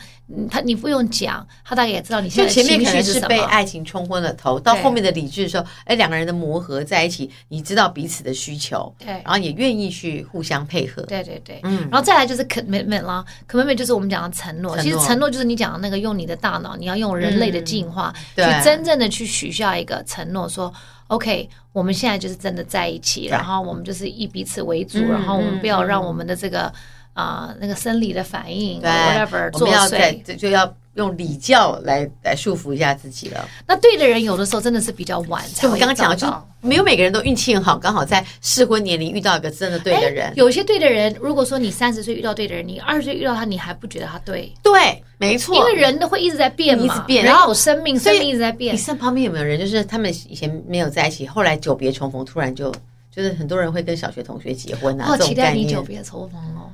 [0.50, 2.86] 他你不用讲，他大概也知道你现在情绪是什么。
[2.86, 18.64] 就前面可能是被爱情冲昏了头，到后面的理智的时候，哎，两个人的磨合在一起，你知道彼此的需求，对，然后也愿意去互相配合，对对对，嗯，然后再来就是 commitment 啦，commitment 就是我们讲的承诺，其实承诺就是你讲的那个用你的大脑，你要用人类的进化，嗯、对。
[18.64, 20.74] 真正的去许下一个承诺，说
[21.14, 26.72] OK，我们现在就是真的在一起，然后我们就是以彼此为主，然后我们不要让我们的这个
[27.14, 30.76] 啊、呃、那个生理的反应，whatever，作祟，就要。
[30.96, 33.48] 用礼教来来束缚一下自己了。
[33.68, 35.64] 那对的人有的时候真的是比较晚才。
[35.64, 36.28] 就我刚刚讲的，就
[36.62, 40.32] 没有每个人都运气很好，刚好在适婚年龄遇到一个真的对的人。
[40.36, 44.54] 有些对的人，如果说你三十岁遇到对的人，你二十岁遇到他，你还不觉得他对？
[44.62, 45.56] 对，没错。
[45.56, 48.76] 因为人都会一直在变嘛，一直变，然后有生命，生命一直在变。
[48.76, 52.72] 你身旁边有没有人，就是他们以前没有在一起，后来久别重逢，突然就
[53.12, 55.06] 就是很多人会跟小学同学结婚啊？
[55.06, 56.70] 好期待你久别重逢哦。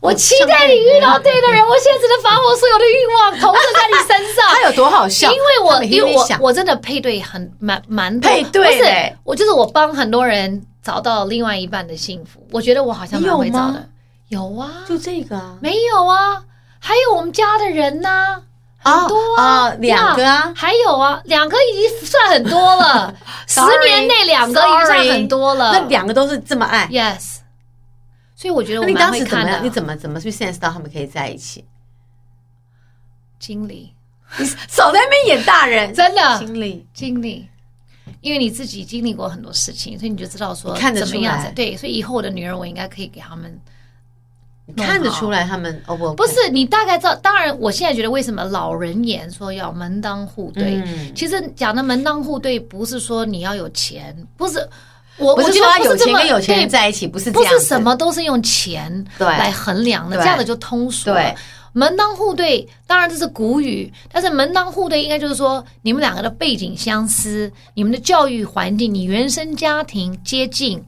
[0.00, 4.48] 我期待你遇到对的人，我现在只能把我所有的欲望投射在你身上。
[4.48, 5.30] 他有多好笑？
[5.30, 12.46] 因为我因为我我真的配对很蛮蛮配对，不是我就是我帮很多人找到另外一半的幸福。
[12.50, 13.86] 我觉得我好像蛮会找的，
[14.28, 16.42] 有啊，就这个啊，没有啊，
[16.78, 18.42] 还有我们家的人呢，
[18.82, 23.14] 很多啊，两个啊，还有啊，两个已经算很多了，
[23.46, 27.39] 十年内两个已经算很多了，那两个都是这么爱，yes。
[28.40, 29.62] 所以我觉得我你当时怎么样？
[29.62, 31.62] 你怎么怎么去 sense 到他们可以在一起？
[33.38, 33.94] 经理，
[34.38, 37.46] 你少在那边演大人，真的经理经理，
[38.22, 41.52] 因为你自己经历过很多事情，所以你就知道说看得出来。
[41.54, 43.60] 对，所以以后我的女儿，我应该可以给他们
[44.74, 47.14] 看得出来，他们哦不不是你大概知道。
[47.16, 50.82] 当然，我现在觉得为什么老人言说要门当户对，
[51.14, 54.66] 其实讲的门当户对不是说你要有钱，不是。
[55.20, 61.16] 我我觉得有钱跟有钱人在一起不是这样，不是什么都是用钱来衡量的，这样的就通俗了。
[61.16, 61.34] 对，
[61.72, 70.82] 门当户对，当然这是古语，但是门当户对应该就是说你们两个的背景相似，你们的教育环境，你原生家庭接近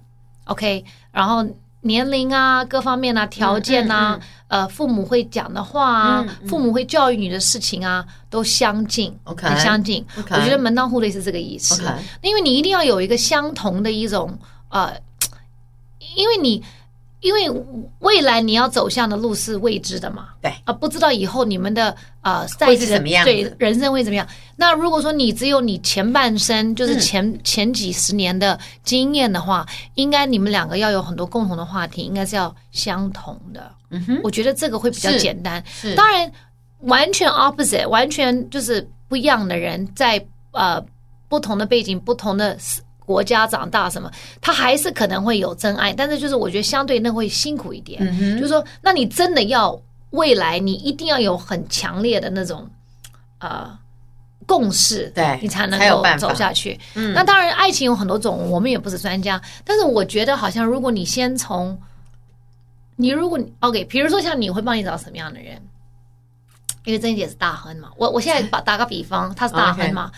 [0.47, 1.47] ，OK，然后。
[1.83, 4.19] 年龄啊，各方面啊，条件啊，
[4.49, 10.05] 呃，父母会讲的话啊，父母会教育你的事情啊，都相近，okay, 很相近。
[10.17, 11.83] 我觉得门当户对是这个意思
[12.23, 14.37] 因为你一定要有一个相同的一种
[14.71, 14.93] 呃，
[16.17, 16.65] 因为你。
[17.23, 17.49] 因为
[18.01, 24.27] 未来你要走向的路是未知的嘛，对啊，不知道以后你们的啊，赛会是怎么样，对人生会怎么样？
[24.57, 33.73] 那如果说你只有你前半生就是前、嗯、前几十年的经验的话，应该你们两个要有很多共同的话题，应该是要相同的。
[33.91, 35.63] 嗯哼，我觉得这个会比较简单。
[35.67, 36.31] 是，当然
[36.81, 40.85] 完全 opposite，完全就是不一样的人，在呃
[41.29, 42.59] 不同的背景、不同的。
[43.05, 44.11] 国家长大什么，
[44.41, 48.01] 他还是可能会有真爱，但是就是我觉得相对那会辛苦一点。
[48.37, 52.69] 就是说，那你真的要未来，你一定要有很强烈的那种
[53.39, 53.77] 呃
[54.47, 56.79] 共识，对你才能够走下去。
[56.95, 61.77] 嗯，那当然，爱情有很多种，我们也不是专家，但是我觉得好像如果你先从
[62.97, 65.61] 你如果 OK，比如说像你会帮你找什么样的人？
[66.85, 70.11] 因为珍姐是大亨嘛，我我现在把打个比方，他是大亨嘛，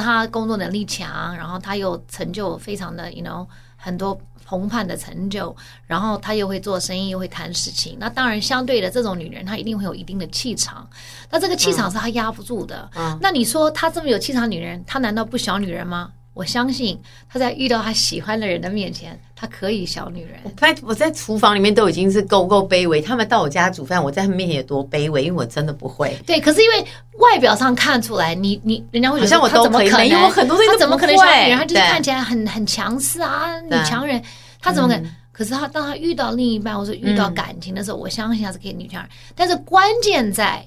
[0.00, 5.54] 他工作能力强，然后他又成就非常的，you know，很多澎湃的成就，
[5.86, 10.88] 然后他又会做生意，又会谈事情，那当然相对的这种女人，她一定会有一定的气场，
[11.30, 12.90] 那这个气场是她压不住的。
[12.94, 16.10] 嗯，那你说她这么有气场的女人，她难道不小女人吗？
[16.34, 20.40] 我相信他在遇到他喜欢的人的面前，他可以小女人。
[20.44, 26.16] 我在我在厨房里面都已经是够够卑微，他们到我家煮饭，我在他们面前有多卑微，因为我真的不会。
[26.26, 26.86] 对，可是因为
[27.18, 31.58] 外表上看出来，你你人家会觉得像我都可以，因为我很多东西他怎么可能小女人？
[31.58, 34.22] 他就是看起来很很强势啊，女强人，
[34.60, 35.10] 他怎么可能？
[35.32, 39.10] 可是他当他遇到另一半或者遇到感情的时候，我相信他是可以女强人。
[39.34, 40.64] 但是关键在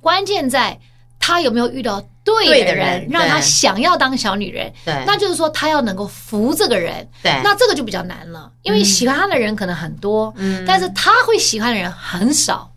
[0.00, 0.78] 关键在
[1.26, 2.02] 他有没有遇到。
[2.26, 12.68] 对的人，让他想要当小女人，对，那就是说他要能够服这个人，对，那这个就比较难了，因为喜欢他的人可能很多，嗯，但是他会喜欢的人很少。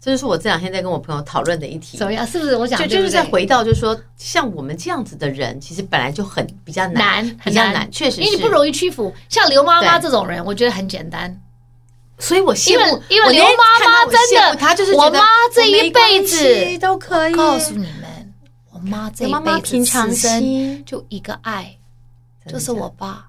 [0.00, 1.98] 这就是我这两天在跟我朋友讨论的一题。
[1.98, 2.24] 怎么样？
[2.24, 2.54] 是不是？
[2.54, 9.12] 我想就就是在回到，就是说，像我们这样子的人，其实本来就很比较难，比较难，确实，因为你不容易屈服。
[9.28, 11.36] 像刘妈妈这种人，我觉得很简单，
[12.20, 15.20] 所以我羡慕，因为刘妈妈真的，她就是我妈
[15.54, 18.32] 这一辈子都可以告诉你们。
[18.72, 21.76] 我妈这一辈子此生就一个爱，
[22.48, 23.26] 就是我爸，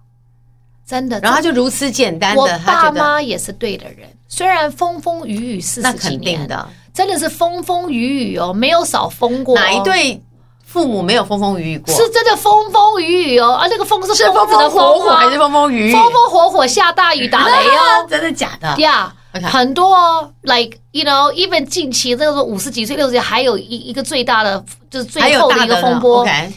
[0.88, 1.20] 真的。
[1.20, 4.10] 然后他就如此简单的，我爸妈也是对的人。
[4.28, 9.54] 虽然风风雨雨四十几年的，真的是风风雨雨哦，没有少风过。
[9.56, 10.20] 哪一对
[10.66, 11.94] 父母没有风风雨雨过？
[11.94, 15.94] 是真的风风雨雨哦，啊那个风是风风的风还是风风雨雨？
[15.94, 18.76] 风风火火下大雨打雷哦， 真的假的？
[18.80, 19.14] 呀。
[19.34, 19.48] Okay.
[19.50, 26.24] 很多哦，like you know，even 近期这个说五十几岁、六十岁，还有一一个最大的就是最后的一个风波。
[26.26, 26.54] 哎、okay.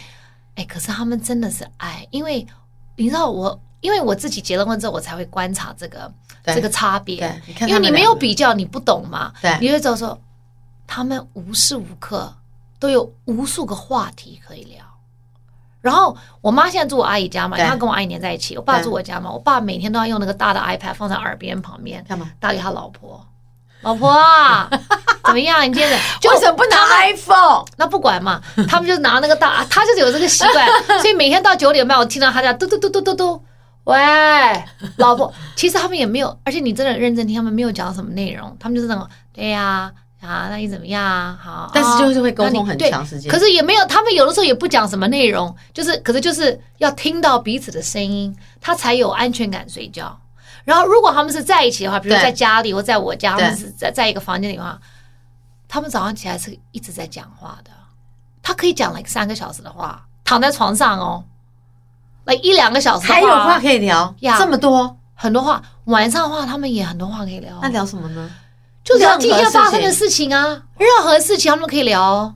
[0.57, 2.47] 欸，可是他们真的是爱，因为
[2.97, 6.13] 你知道我，因为我自己结了婚之后，我才会观察这个
[6.45, 7.17] 这个差别。
[7.63, 9.33] 因为你没有比较，你不懂嘛。
[9.41, 10.19] 对，你会知道说，
[10.87, 12.31] 他们无时无刻
[12.79, 14.85] 都有无数个话题可以聊。
[15.87, 18.57] 然后我妈现在住我阿姨家嘛，她跟我阿姨黏在一起。
[18.57, 22.33] 我爸住我家嘛，我爸每天都要用那个大的 iPad 放在耳边旁边干嘛？
[22.41, 23.25] 打给他老婆，
[23.83, 24.69] 老婆啊，
[25.25, 25.63] 怎么样？
[25.65, 25.97] 你接着，
[26.31, 27.65] 为什么不拿 iPhone？
[27.77, 30.67] 那不管嘛，他们就拿那个大， 他就是有这个习惯，
[31.01, 33.43] 所以每天到九点半，我听到他在嘟嘟嘟嘟嘟嘟，
[33.85, 33.97] 喂，
[34.97, 35.33] 老婆。
[35.55, 39.63] 其实他们也没有，而且你真的认真听，他们没有讲什么内容，他们就是那种，对呀。
[39.63, 41.39] 啊，那你怎么样啊？
[41.41, 43.31] 好，但是就是会沟通很长时间。
[43.31, 50.19] 可是也没有，他们有的时候也不讲什么内容，就是，可是就是要听到彼此的声音，他才有安全感睡觉。
[50.65, 54.81] 然后如果他们是在一起的话，比如在家里或在我家，对他们是在在一个房间里的话，
[55.69, 57.71] 他们早上起来是一直在讲话的。
[58.43, 61.23] 他可以讲 like 三个小时的话，躺在床上哦
[62.25, 65.63] ，like 一两个小时还有话可以聊呀这么多，很多话。
[65.85, 67.59] 晚上的话，他们也很多话可以聊。
[67.63, 68.29] 那聊什么呢？
[68.87, 71.51] 就聊今天发生的事情啊，任何事情。
[71.51, 72.33] 他们都可以聊，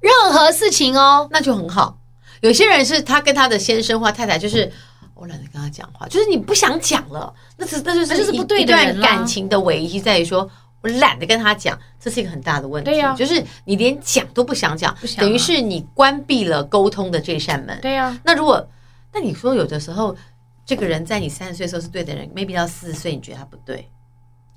[0.00, 1.98] 任何事情哦，那就很好。
[2.40, 4.72] 有些人是他跟他的先生或太太，就是
[5.14, 12.90] 我懒得跟他讲话，就是你不想讲了，那是那就是就是不对的人一段感情的危机在于说，我懒得跟他讲，这是一个很大的问题。
[12.90, 17.78] 对呀，就是你连讲都不想讲，等于是你关闭了沟通的这扇门。
[17.82, 18.66] 对呀，那如果
[19.12, 20.16] 那你说有的时候，
[20.64, 23.86] 这个人在你三十岁的时候是对的人，maybe 到四十岁你觉得他不对，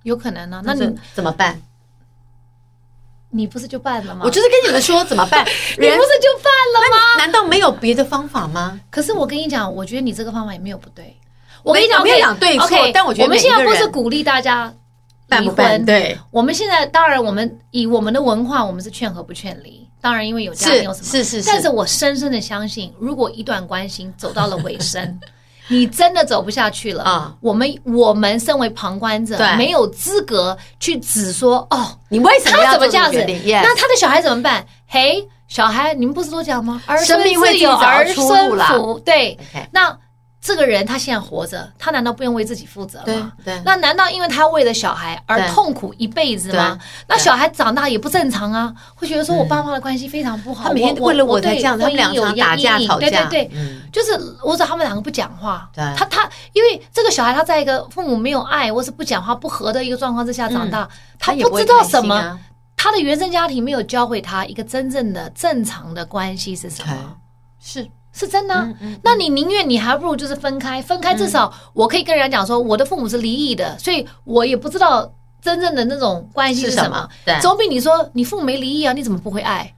[0.03, 0.61] 有可能呢？
[0.63, 1.59] 那你怎么办？
[3.35, 4.21] 你不是就办了吗？
[4.25, 5.43] 我就是跟你们说怎么办，
[5.79, 7.17] 你不是就办了吗？
[7.17, 8.79] 难道没有别的方法吗？
[8.91, 11.17] 可是我跟你讲，我觉得你这个方法也没有不对。
[11.63, 14.71] 我跟你讲，我没有讲对错，但我觉得我们现在不是鼓励大家
[15.29, 15.83] 离婚。
[15.83, 19.87] 对，我们现在当然，我们以我们的文化，我们是劝和不劝离。
[19.99, 21.49] 当然，因为有家庭有什么，是是是。
[21.49, 25.19] 但是我深深的相信，如果一段关系走到了尾声。
[25.67, 27.33] 你真的走不下去了啊！
[27.39, 33.17] 我们我们身为旁观者，没有资格去指说哦，你为什么要怎么这样子？
[33.45, 34.65] 那他的小孩怎么办？
[34.87, 36.81] 嘿、小孩，你们不是都讲吗？
[36.85, 38.99] 儿孙自有儿孙福。
[39.05, 39.37] 对，
[39.71, 39.97] 那。
[40.43, 43.31] 这个人他现在活着，他难道不用为自己负责吗？
[43.45, 43.61] 对对。
[43.63, 46.77] 那难道因为他为了小孩而痛苦一辈子吗？
[47.07, 50.65] 那小孩长大也不正常啊，会觉得说我爸妈的关系非常不好。
[50.67, 53.09] 他每天为了我才这样，他们两场打架吵架。
[53.09, 53.51] 对对对，
[53.89, 54.11] 就是
[54.43, 55.69] 我说他们两个不讲话。
[55.73, 60.85] 他他因为这个小孩他在一个父母没有爱或是不讲话不和的一个状况之下长大，
[61.17, 62.37] 他不知道什么，
[62.75, 67.15] 他的原生家庭没有教会他一个真正的正常的关系是什么？
[67.61, 67.87] 是。
[68.13, 68.67] 是真的，
[69.03, 77.09] 那你宁愿你还不如就是分开，分开至少我可以跟人家讲说，我的父母是离异的，所以我也不知道真正的那种关系是什么。
[77.25, 79.73] 对，总比你说你父母没离异啊，你怎么不会爱？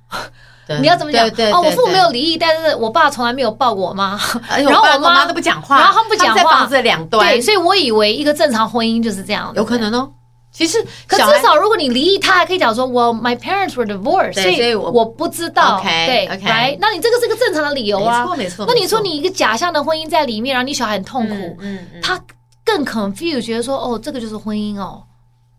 [0.82, 1.26] 你要怎么讲？
[1.54, 4.20] 哦，我父母没有离异，但是我爸从来没有抱过我妈，
[4.50, 7.24] 然后我妈都不讲话，然后他们不讲话，在房子两端。
[7.24, 10.10] 对，所以我以为一个正常婚姻就是这样，有可能哦。
[10.56, 15.82] 其实，可至少如果你离异，他还可以讲说，Well, my parents were divorced，所以我不知道。
[15.84, 18.22] 对，OK，那你这个是个正常的理由啊。
[18.22, 18.66] 没错，没错。
[18.66, 22.18] 那你说你一个假象的婚姻在里面，然后你小孩很痛苦，嗯，他
[22.64, 25.04] 更 confused，觉得说，哦，这个就是婚姻哦，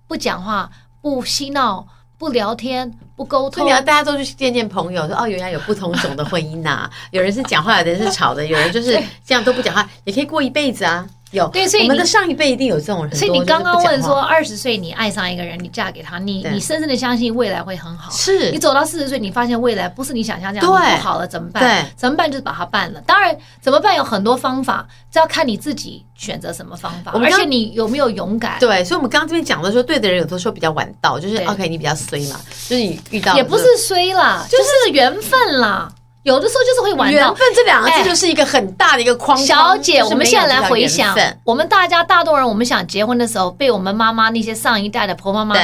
[0.09, 0.71] 不讲话，
[1.03, 3.67] 不嬉闹，不聊天，不沟通。
[3.67, 11.07] 你要大家都去见见朋友，说，哦，原来有不同种的婚姻呐，有人是讲话，有人是吵的，有人就是 这样都不讲话，也可以过一辈子啊。
[11.33, 13.15] 有，对，所以我们的上一辈一定有这种人。
[13.15, 18.11] 所以你刚刚问说，二十岁你爱上一个人，你嫁给他，你你深深的相信未来会很好。
[18.13, 21.63] 是你走到四十岁，你发现未来不是你想象这样，不好了怎么办？
[21.63, 22.31] 对，怎么办？
[22.31, 23.01] 就是把它办了。
[23.01, 28.59] 当然，怎么办有很多方法，这要看你自己选择什么方法，而且你有没有勇敢。
[28.61, 35.91] 对，所以我们刚刚这边讲的说，对的人有的时候比较晚到，就是 OK，你比较衰嘛，就是你遇到也不是衰啦，就是缘分啦。
[36.27, 39.39] 有的时候就是会玩到缘分这两个字，就是一个很大的一个框。
[39.39, 45.55] 小姐，我们现在来回想，我们大家大多人，我们想结婚的时候，被我们妈妈那些上一代的婆妈妈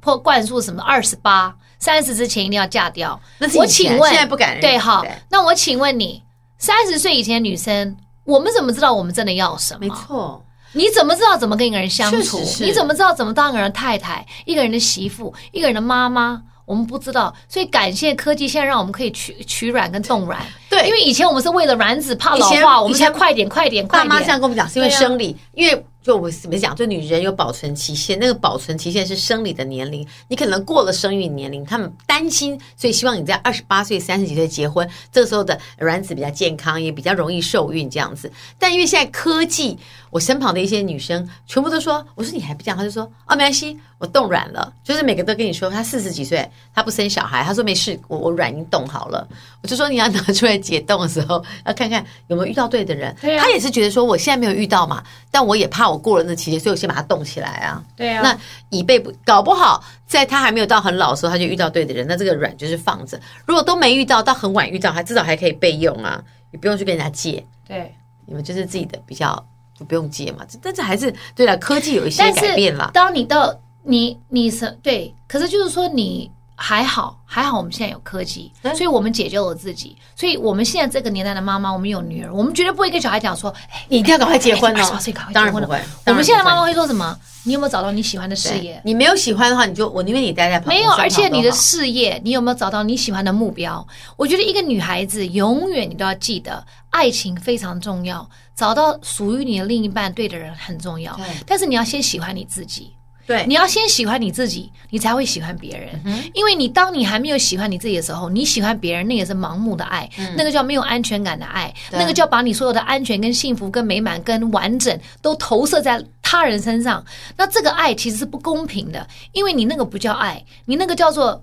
[0.00, 3.20] 破灌输什么二十八、三十之前一定要嫁掉。
[3.36, 4.58] 那我请问，现在不敢。
[4.58, 6.22] 对，好，那我请问你，
[6.56, 9.80] 三十岁以前女生，我们怎么知道我们真的要什么？
[9.80, 12.40] 没错，你怎么知道怎么跟一个人相处？
[12.60, 16.40] 你怎么知道怎么当一个人的太太、一个人的媳妇、一个人的妈妈？
[16.70, 20.40] 我们不知道，所以感谢科技，现在让我们可以取取卵跟冻卵。
[20.68, 24.08] 对，因为以前我们是为了卵子怕老化，我们才快点快点快点。
[24.08, 25.84] 爸妈这样跟我们讲，是因为生理，因为。
[26.02, 38.32] 就我怎么讲，就女人有保存期限，那个保存期限是生理的年龄，你可能过了生育年龄，他们担心，所以希望你在二十八岁、三十几岁结婚，这个时候的卵子比较健康，也比较容易受孕这样子。
[38.58, 39.78] 但因为现在科技，
[40.10, 49.26] 我身旁的一些女生全部都说，我说你还不讲，她就说哦没关系，我冻软了，就是每个都跟你说，她四十几岁，她不生小孩，她说没事，我我软已经冻好了。
[49.62, 53.14] 我就说你要拿出来解冻的时候，要看看有没有遇到对的人。
[53.20, 55.88] 她、啊、也是觉得说我现在没有遇到嘛，但我也怕。
[55.90, 57.82] 我过了那期间，所以我先把它冻起来啊。
[57.96, 58.38] 对啊，那
[58.70, 63.20] 以备不搞不好，在她还没有到很老的时候，她就遇到对的人，那这个软就是放着。
[63.44, 67.44] 如果都没遇到，到很晚遇到，还至少还可以备用啊，你不用去跟人家借。
[67.66, 67.94] 对，
[68.26, 69.44] 你们就是自己的比较
[69.80, 70.46] 就不用接嘛。
[70.60, 72.90] 但是还是对了，科技有一些改变了。
[72.92, 76.30] 当你到你你是对，可是就是说你
[76.62, 79.96] 还好，还好，我们现在有科技，所以我们解救了自己。
[80.14, 84.98] 所以我们现在这个年代的妈妈，我们有女儿，我们绝对不会跟小孩讲说：“哎， 你一定要赶快结婚哦！”
[85.32, 85.80] 当然不会。
[86.04, 87.18] 我们现在妈妈会说什么？
[87.44, 88.78] 你有没有找到你喜欢的事业？
[88.84, 90.82] 你没有喜欢的话，你就我宁愿你待在旁边。
[90.82, 93.84] 没有，而且你的事业，你有没有找到你喜欢的目标？
[94.18, 101.18] 我觉得一个女孩子永远你都要记得，爱情非常重要，找到属于你的另一半，对的人很重要。
[101.46, 102.92] 但是你要先喜欢你自己。
[103.26, 106.00] 对，你要先喜欢你自己，你才会喜欢别人。
[106.04, 117.04] 嗯、因为你当你还没有喜欢你自己的时候，你喜欢别人，那也是盲目的爱，嗯、那个叫没有安全感的爱，那个叫把你所有的安全、跟幸福、跟美满、跟完整都投射在他人身上。
[117.36, 121.42] 那这个爱其实是不公平的，因为你那个不叫爱，你那个叫做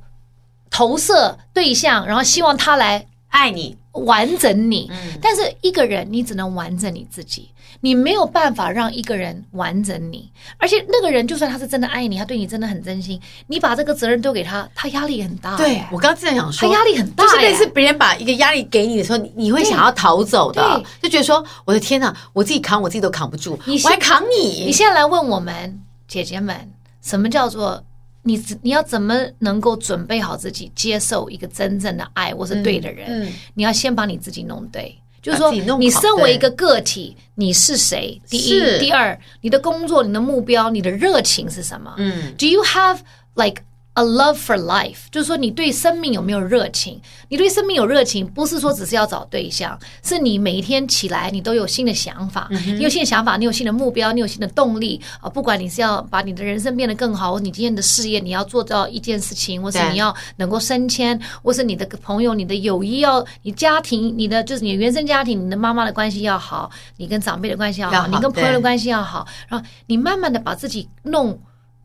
[0.69, 3.77] 投射对象，然后希望他来爱你。
[4.05, 7.49] 完整你，但是一个人你只能完整你自己，
[7.81, 10.31] 你没有办法让一个人完整你。
[10.57, 15.55] 而且那个人就算他是真的爱你，他对你真的很真心，你把这个责任丢给他，他压力很大。
[15.57, 24.65] 对，我刚刚正想说，他压力很大，就是类似别人把一个压力给你的时候，你你会想要逃走的，就觉得说我的天哪，我自己扛我自己都扛不住，我还扛你。
[24.65, 26.55] 你现在来问我们姐姐们，
[27.01, 27.83] 什么叫做？
[28.23, 33.07] 你你要怎么能够准备好自己接受一个真正的爱或是对的人？
[33.07, 34.93] 嗯嗯、你要先把你自己弄对，
[35.27, 38.19] 就是说，你身为一个个体，你是谁？
[38.29, 41.93] 第一，第二，你的工作、你的目标、你的热情是什么？
[41.97, 42.99] 嗯，Do you have
[43.35, 43.61] like
[43.97, 47.01] A love for life，就是说你对生命有没有热情？
[47.29, 55.27] 你对生命有热情，不是说只是要找对象，是你每一天起来你都有新的想法，嗯、你有新的想法，你有新的目标，你有新的动力啊！
[55.27, 71.35] 不管你是要把你的人生变得更好，或你今天的事业你要做到一件事情，或是你要能够升迁，或是你的朋友、你的友谊要，你家庭、你的就是你的原生家庭、你的妈妈的关系要好，你跟长辈的关系要好，要好你跟朋友的关系要好，然后你慢慢的把自己弄。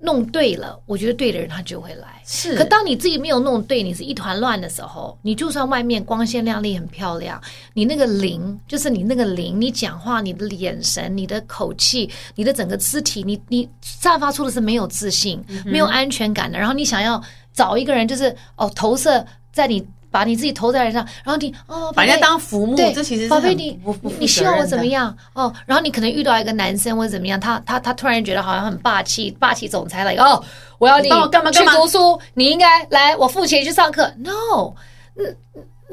[0.03, 2.20] 弄对了，我觉得对的人他就会来。
[2.24, 7.40] 是，可当你自己没有弄对，你是一团乱的时候，你就算外面光鲜亮丽很漂亮，
[7.72, 16.59] 你那个灵就是你那个灵，你讲话、你的眼神、你的口气、你的整个肢体，你你散发出的是没有自信、嗯、没有安全感的。
[16.59, 17.22] 然后你想要
[17.55, 19.86] 找一个人，就是哦投射在你。
[20.13, 23.77] 把你自己投在人上，然后你哦，把人家当浮木，对，这其实是宝贝你
[24.21, 25.53] 你希望我怎么样哦？
[25.67, 30.45] 然后你可能遇到一个男生或者怎么样，他他他突然觉得好像很霸气，霸气总裁了，哦，
[30.79, 34.13] 我要你哦，干嘛去读书，你应该来，我付钱去上课。
[34.19, 34.75] No，
[35.15, 35.25] 那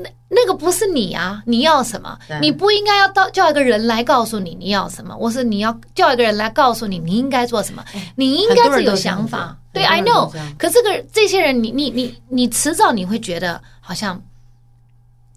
[0.02, 1.43] 那那个不是你啊！
[1.45, 2.18] 你要什么？
[2.41, 7.84] 你不应该要到叫一个人来告诉你你要什么，我是你要叫一个人来告诉你你应该做什么？
[8.16, 9.58] 你应该是有想法。
[9.72, 10.32] 对，I know。
[10.58, 13.62] 可这个这些人，你你你你迟早你会觉得。
[13.82, 14.22] 好像，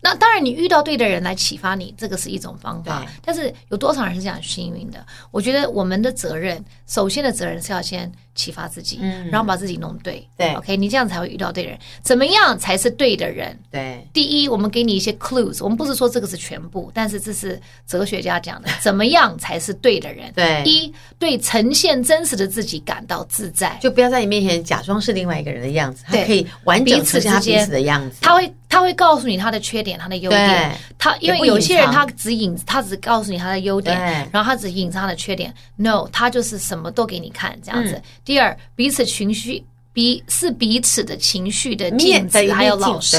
[0.03, 3.03] 那当然，你遇到对的人来启发你，这个是一种方法。
[3.25, 5.03] 但是有多少人是这样幸运的？
[5.31, 8.13] 我觉得我们的责任，首先的责任是要先。
[8.35, 11.79] 启发自己，嗯，然后把自己弄对，对，OK，你这样才会遇到对的人。
[12.03, 13.59] 怎么样才是对的人？
[13.71, 20.33] 对，第一，我们给你一些 clues，我们不是说这个是全部，但是这是哲学家讲的， 怎么样才是对的人？
[20.35, 28.17] 对，一，对呈现真实的自己感到自在，就不要在你面前假装是另外一个人的样子，他，可以完整呈现彼此的样子。
[28.23, 30.75] 他会，他会告诉你他的缺点，他的优点。
[30.99, 33.99] 他因为有些人他只隐，他只告诉你他的优点，
[34.33, 35.53] 然后他只隐藏他的缺点。
[35.77, 38.01] No，他就是什么都给你看，这样子。
[38.25, 43.17] 第二，彼此情绪彼是彼此的情绪的镜子，还有老师。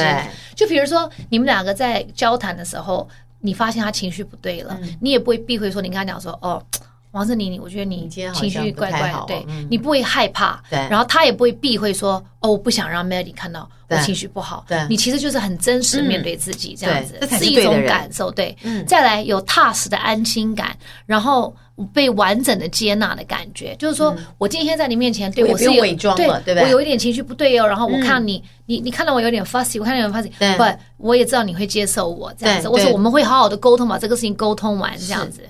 [0.56, 3.08] 就比如说，你们两个在交谈的时候，
[3.40, 6.64] 你发现他情绪不对了，嗯、你也不会避讳说，你跟他讲说，哦，
[7.14, 10.78] 王志宁，你我觉得你情绪怪怪的，对、嗯、你不会害怕，对。
[10.90, 14.86] 然后他也不会避讳说，哦，我不想让 Melody 看到我情绪不好，对。
[14.90, 21.56] 你其实就是很真实面对自己这样子，嗯、是一种感受，对，嗯、再来有踏实的安心感，然后。
[21.92, 26.62] 被完整的接纳的感觉，就是说我今天在你面前，对我是有伪装了，对不对？
[26.62, 32.70] 我有一点情绪不对哦，然后我看你，你你看到我有点 fussy，我看到有点 fussy，不，我也知道你会接受我这样子。
[32.70, 35.42] 我说我们会好好的沟通，把这个事情沟通完这样子，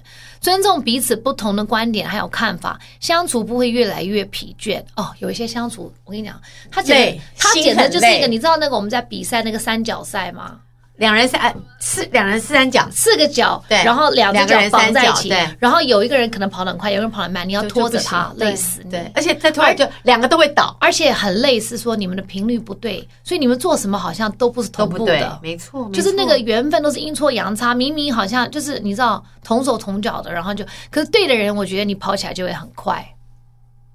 [0.43, 5.09] 尊重彼此不同的观点还有看法，相处不会越来越疲倦哦。
[5.19, 6.39] 有一些相处，我跟你讲，
[6.69, 10.59] 他简他简直就是一个，你知道那个我们在比赛那个三角赛吗？
[11.03, 33.05] 两人三四，两人四三角，四个角，对，然后两个角绑在一起，对，然后有一个人可能跑得很快，有个人跑得慢，你要拖着他，累死，对，而且再拖就两个都会倒，而且很累，是说你们的频率不对，所以你们做什么好像都不是同步的，没错，就是那个缘分都是阴错阳差，明明好像就是你知道同手同脚的，然后就，可是对的人，我觉得你跑起来就会很快，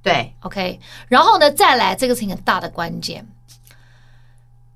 [0.02, 0.78] 对，OK，
[1.08, 3.26] 然后呢，再来这个是一个很大的关键。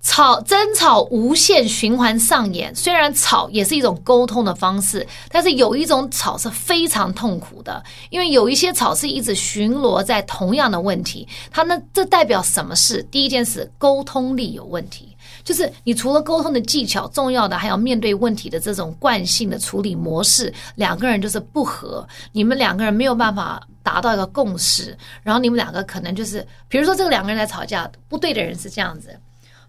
[0.02, 13.00] 吵争吵无限循环上演，虽然吵也是一种沟通的方式，但是有一种吵是非常痛苦的，因为有一些吵是一直巡逻在同样的问题，它呢，这代表什么事？
[13.12, 15.08] 第一件事，沟通力有问题。
[15.44, 29.16] 就是你除了沟通的技巧，重要的还有面对问题的这种惯性的处理模式，两个人就是不合，你们两个人没有办法达到一个共识，然后你们两个可能就是，比如说这个两个人在吵架，不对的人是这样子，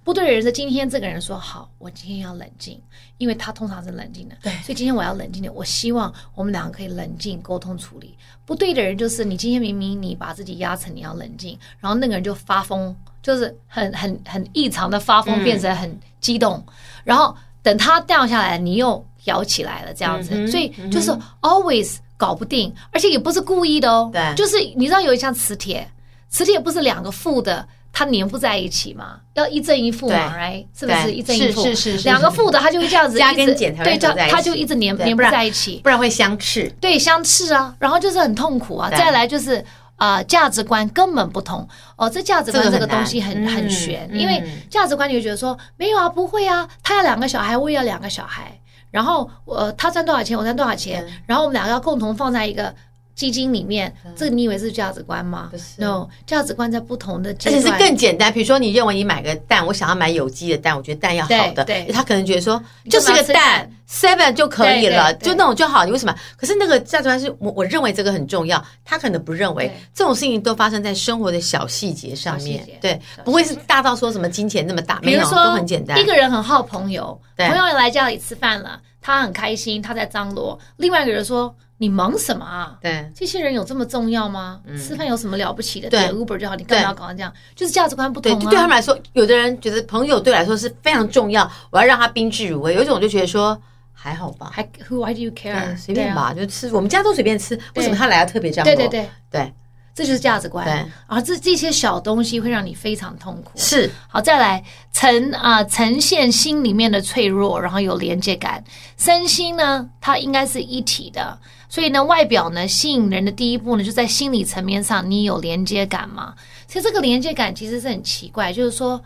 [0.04, 2.80] 不对的人是今天这个人说好，我今天要冷静，
[3.18, 8.18] 因为他通常是冷静的，对，所以今天我要冷静点，我希望我们两个可以冷静沟通处理。
[8.46, 12.96] 不对的人就是你今天明明你把自己压成你要冷静，然后那个人就发疯。
[13.24, 16.74] 就是很很很异常的发疯，变成很激动，嗯、
[17.06, 24.10] 然后等他掉下来，你又摇起来了，这样子，嗯、所以就是 always 搞不定，而且也不是故意的哦。
[24.12, 25.90] 对，就是你知道有一项磁铁，
[26.28, 30.66] 磁铁不是两个负的，它粘不在一起嘛，要一正一负嘛，right？
[30.78, 31.64] 是不是一正一负？
[31.64, 33.98] 是是是，两个负的，它就会这样子加跟减对，
[34.30, 36.68] 它就一直粘粘不在一起，不然会相斥。
[36.82, 38.90] 对，相斥啊，然后就是很痛苦啊。
[38.90, 39.64] 再来就是。
[39.96, 41.66] 啊、呃，价值观根本不同
[41.96, 42.10] 哦。
[42.10, 52.74] 这价值观这个东西很很，很玄，嗯、因为价值观你会觉得说没有啊，不会啊，他要两个小孩，我也要两个小孩，然后我、呃、他赚多少钱，我赚多少钱，嗯、然后我们两个要共同放在一个。
[53.16, 55.50] 基金里面，这个你以为是价值观吗？
[55.52, 58.34] 不是，no，价值观在不同的，而且是更简单。
[58.34, 62.60] 比如说，你认为你买个蛋，我想要买有机的蛋，我觉得蛋要好的，对，他可能觉得说
[62.90, 65.86] 就是个蛋，seven 就可以了，就那种就好。
[65.86, 66.16] 你为什么？
[66.36, 69.72] 可是那个价值观是我我认为这个很重要，他可能不认为。
[69.94, 76.00] 这种事情都发生在生活的小细节上面，对，不会是大到说什么金钱那么大，没有，都很简单。
[76.00, 80.60] 一个人很好朋友，朋友来家里吃饭了，他很开心，他在张罗。
[80.78, 81.56] 另外一个人说。
[81.84, 82.78] 你忙什么啊？
[82.82, 84.62] 对，这些人有这么重要吗？
[84.66, 85.90] 嗯、吃饭有什么了不起的？
[85.90, 87.34] 对，Uber 就好，你干嘛要搞成这样？
[87.54, 88.40] 就是价值观不同啊。
[88.40, 92.74] 对，对他们来说，有的人觉得朋友对我来说是非常重要，我要让他宾至如归。
[92.74, 93.62] 有一种就觉得说
[93.92, 95.78] 还好吧，还 Who？Why do you care？
[95.78, 98.66] 随便吧，啊、就吃，我们家都随便吃，为什么他来要特别这样？
[98.66, 99.42] 对对对对。
[99.42, 99.54] 对
[99.96, 103.52] 这就是价值观，对而这这些小东西会让你非常痛苦。
[103.56, 108.64] 是，好，再来呈啊、呃、呈现心里面的脆弱，然后有连接感。
[108.98, 111.38] 身心呢，它应该是一体的，
[111.74, 116.36] 所以呢，外表呢吸引人的第一步呢，就在心理层面上，你有连接感吗？
[116.68, 119.04] 其实这个连接感其实是很奇怪，就是说，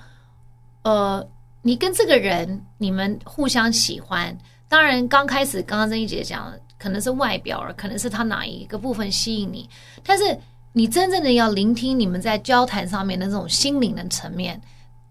[0.82, 1.26] 呃，
[1.62, 4.38] 你跟这个人你们互相喜欢，
[4.68, 9.70] 当然刚开始刚刚曾一姐讲，可能是外表，可能是他哪一个部分吸引你，
[10.04, 10.38] 但是。
[10.74, 14.62] 你真正的要聆听你们在交谈上面的这种心灵的层面，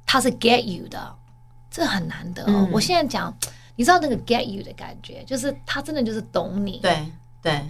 [0.06, 1.12] 他是 get you 的，
[1.72, 2.44] 这很难得。
[2.46, 3.36] 嗯、我现在讲，
[3.74, 6.78] 你知道那个 get you 的感觉，就是他真的就是懂你。
[6.78, 6.96] 对
[7.46, 7.62] 对，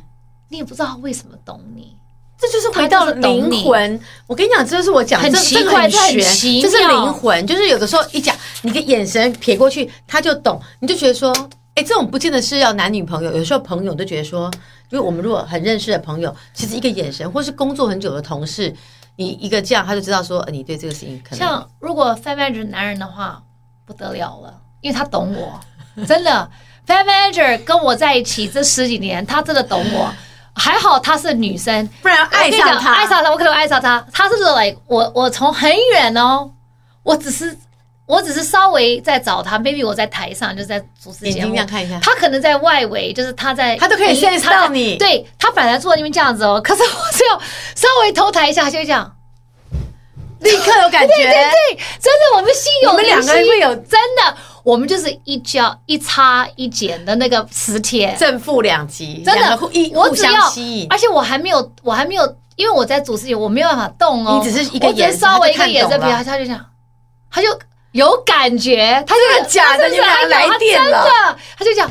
[0.49, 1.95] 你也不知道他为什么懂你，
[2.39, 4.01] 这就是回到了灵魂。
[4.27, 11.31] 我跟你讲，这就是我讲很奇怪、这很玄，就是灵魂，就是有的时候一讲，你的眼神瞥过去，他就懂，你就觉得说，
[11.75, 14.51] 哎，这种不见得是要男女朋友，有时候朋友都觉得说。
[14.89, 18.73] 因为我们如果很认识的朋友，其实一个眼神，或是工作很久的同事，
[19.17, 21.39] 你一个这样，他就知道说，你对这个事情可能。
[21.41, 23.43] 像如果 Fan Manager 男人的话，
[23.85, 25.59] 不得了了，因为他懂我，
[26.07, 26.49] 真的。
[26.87, 30.13] Fan Manager 跟我在一起这十几年，他真的懂我。
[30.59, 34.03] 还好他是女生，不然爱上他，爱上他，我可能爱上他。
[34.13, 36.51] 他是 like 我，我从很远哦，
[37.03, 37.57] 我只是。
[38.07, 41.99] 我只是稍微在找他，maybe 我在台上就是在主持节目，看一下。
[42.01, 44.97] 他可能在外围，就是他在，他都可以现到你。
[44.97, 47.37] 对，他本来坐在那边这样子哦，可是我只要
[47.75, 49.13] 稍微头抬一下，就会这样，
[50.39, 51.15] 立刻有感觉。
[51.19, 53.11] 对对对，真的，我们心有灵犀。
[53.11, 60.89] 我们两个人会有真的，我们就是一交一插一剪的那个磁铁，正负两极，真的互一互相吸引。
[60.91, 64.41] 而且我还没有，我还没有，因为我在主持我没有办法动哦。
[64.43, 66.67] 你只是一个眼神，稍微一个眼神，他他就这样，
[67.31, 67.49] 他就。
[67.93, 71.91] 有感觉，他就是假的，你们俩来电了，真的，他就讲，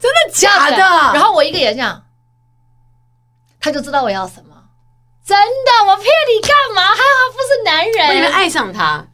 [0.00, 0.78] 真的假的？
[1.14, 2.02] 然后我一个眼这样，
[3.60, 4.56] 他就知道我要什么。
[5.24, 6.82] 真的，我骗你干嘛？
[6.88, 8.16] 还好他不是男人。
[8.16, 9.06] 你们爱上他，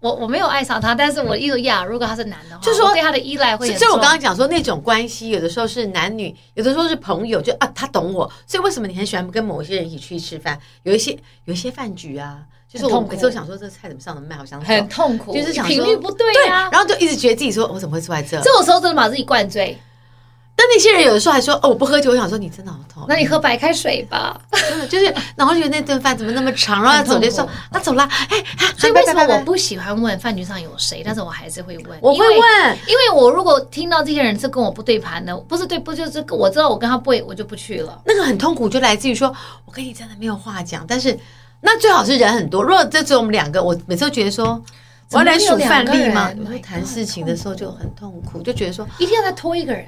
[0.00, 3.66] 我我没有爱上他，但是我意思呀，如果他是男的话，就是说对他的依赖会。
[3.76, 8.30] 所以我刚刚讲说那种关系，有的时候是男女，有的时候是朋友，就啊，他懂我。
[8.46, 10.58] 所以为什么你很喜欢跟某些人一起去吃饭？
[10.84, 12.40] 有一些有一些饭局啊。
[12.70, 18.38] 就是我每次都想说，这个菜怎么上的慢，好像很痛苦，就是想频率不对啊，然后就一直觉得自己说，我怎么会坐在这？
[18.42, 19.76] 这种时候真的把自己灌醉。
[20.58, 22.10] 但那些人有的时候还说，哦，我不喝酒。
[22.10, 23.04] 我想说，你真的好痛。
[23.08, 24.36] 那你喝白开水吧。
[24.50, 25.04] 真的就是，
[25.36, 28.44] 然后觉得那顿饭怎么那么长，然后走的时候，他走了，哎，
[28.76, 31.00] 所以为什么我不喜欢问饭局上有谁？
[31.04, 38.02] 但是我还是会问，我会问，因为我如果听到这些人是跟我不对盘的，不是对，不就是我知道我跟他不会，我就不去了。
[38.04, 39.32] 那个很痛苦，就来自于说
[39.64, 41.16] 我跟你真的没有话讲，但是。
[41.60, 44.62] 那最好是人很多，如果这只有我们两个，我每次都觉得说，
[45.10, 46.30] 我要来数范例吗？
[46.62, 49.84] 谈事情的时候就很痛苦，就觉得说一定要再拖一个人。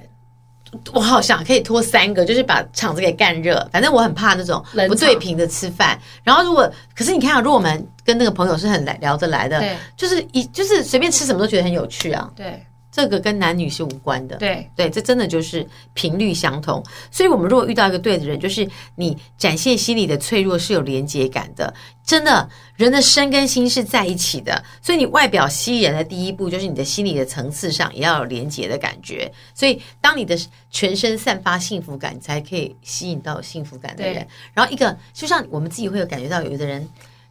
[0.93, 3.68] 我好想可以拖三个，就是把场子给干热。
[3.73, 5.99] 反正我很怕那种不对频的吃饭。
[6.23, 12.31] 然后如果可是你看啊，如果我们跟那个朋友是很来聊得来的，对，就是一就是随便吃什么都觉得很有趣啊。
[12.37, 12.64] 对。
[13.01, 16.84] 这个跟男女是无关的，对对，这真的就是频率相同。
[17.11, 21.72] 所以，我们如果遇到一个对的人，就是你展现心里的脆弱是有连接感的。
[22.05, 22.46] 真的，
[22.76, 24.62] 人的身跟心是在一起的。
[24.82, 29.32] 所以，你外表吸引人的第一步，就是你的心理的层次上也要有连接的感觉。
[29.55, 30.38] 所以，当你的
[30.70, 34.26] 全身散发幸福感，你才可以吸引到幸福感的人。
[34.53, 36.86] 然后，一个就像我们自己会有感觉到，有的人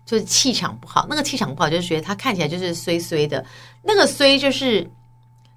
[0.05, 3.45] 就是气场不好，那个气场不好，就是觉得他看起来就是衰衰的，
[3.84, 4.89] 那个衰就是。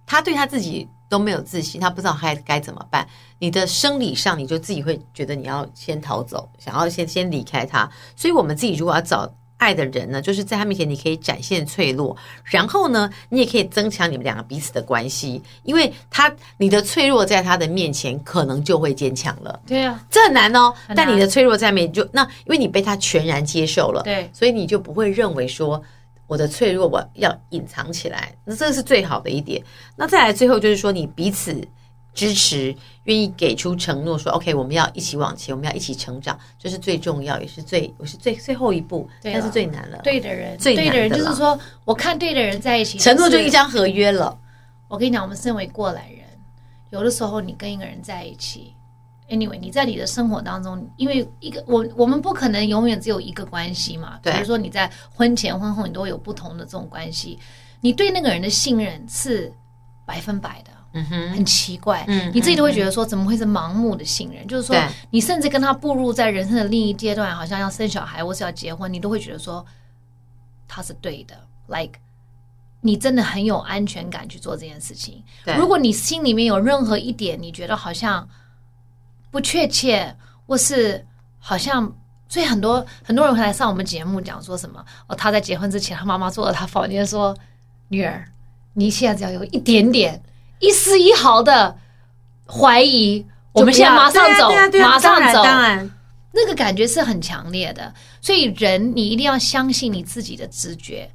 [0.07, 3.07] 他对他自己都没有自信，他不知道该该怎么办。
[3.39, 7.91] 你的生理上，你就自己会觉得你要先逃走，想要先先离开他。
[8.15, 19.61] 所以，我们自己如果要找爱的人呢，就是在他面前你可以展现脆弱，然后呢，你也可以增强你们两个彼此的关系，因为他你的脆弱在他的面前可能就会坚强了。
[19.67, 20.73] 对啊，这很难哦。
[20.95, 25.83] 但你的脆弱在面就那，因为你被他全然接受了，对，所以你就不会认为说。
[26.27, 29.63] 我的脆弱我要隐藏起来，那这是最好的一点。
[29.97, 31.67] 那再来最后就是说，你彼此
[32.15, 39.99] 支持，愿意给出承诺，说 OK，我们要一起往前，我们要一起成长，这是最重要，也是最我是最最后一步，但是最难了。
[40.03, 44.39] 对的人，最对的人就是说，我看对的人在一起，承诺就一张合约了。
[44.89, 46.27] 我跟你讲，我们身为过来人，
[46.91, 48.75] 有的时候你跟一个人在一起。
[49.29, 54.19] Anyway，你在你的生活当中，因为一个我我们不可能永远只有一个关系嘛。
[54.23, 54.31] 对。
[54.35, 57.39] 比如说你在婚前婚后，你都有不同的这种关系，
[57.81, 59.51] 你对那个人的信任是
[60.05, 60.71] 百分百的。
[60.93, 61.31] 嗯哼。
[61.31, 62.05] 很奇怪。
[62.09, 62.31] 嗯。
[62.35, 64.47] 你自己都会觉得说，怎么会是盲目的信任？
[64.47, 64.77] 就是说，
[65.09, 69.65] 你甚至跟他步入在人生的另一阶段，好像要生小孩或是要结婚，你都会觉得说
[70.69, 71.35] 他是对的。
[71.69, 72.01] Like，
[72.83, 75.25] 你真的很有安全感去做这件事情。
[75.47, 75.55] 对。
[75.55, 78.29] 如果你心里面有任何一点，你觉得好像。
[79.33, 80.15] 不确切，
[80.47, 81.05] 或是
[81.41, 81.93] 好像，
[82.29, 87.35] 所以很多很多人会来上我们节目讲说什么哦，他在结婚之前，他妈妈坐在他房间说
[87.89, 88.25] ：“女儿，
[88.75, 90.23] 你现在只要有一点点、
[90.61, 91.77] 一丝一毫的
[92.47, 95.91] 怀疑，我们现在马上走，马上走。”当然，
[96.33, 97.93] 那个感觉是很强烈的。
[98.21, 101.11] 所以人，你一定要相信你自己的直觉。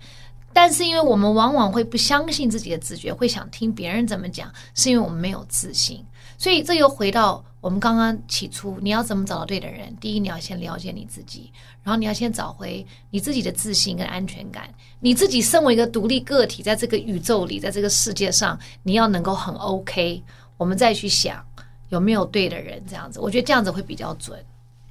[0.54, 6.04] 但是，因为我们往往会不相信自己的直觉，会想听别人怎么讲，是因为我们没有自信。
[6.38, 7.44] 所以，这又回到。
[7.60, 9.94] 我们刚刚起初，你要怎么找到对的人？
[10.00, 11.52] 第一，你要先了解你自己，
[11.84, 14.70] 然后你要先找回你自己的自信跟安全感。
[15.00, 20.24] 你自己身为一个独立个体，在这个宇宙里，在这个世界上，你要能够很 OK。
[20.56, 21.44] 我们再去想
[21.90, 24.40] 有没有对的人，这样子，我觉得这样子会比较准。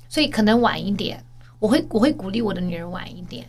[0.09, 1.25] 所以可能晚一点，
[1.61, 3.47] 我会我会鼓励我的女人晚一点。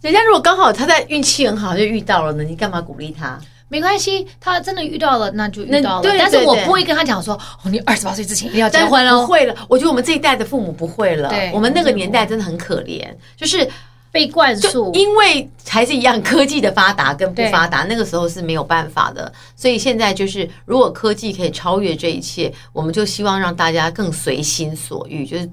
[0.00, 3.38] 人家如果刚好她在运气很好就遇到了呢，你干嘛鼓励她？
[3.70, 6.02] 没关系，他真的遇到了，那就遇到了。
[6.02, 9.20] 对，但是我不会跟他讲说，哦，你二十八岁之前一定要结婚了。
[9.20, 11.28] 不会了，我觉得我们这一代的父母不会了。
[11.28, 13.06] 对，我们那个年代真的很可怜，
[13.36, 13.66] 就是
[14.10, 14.92] 被灌输。
[14.94, 19.32] 因为还是一样，科技的发达跟不发达，那个时候是没有办法的。
[19.54, 25.48] 所以现在就是，如果科技可以超越这一切，我们就希望让大家更随心所欲，就是。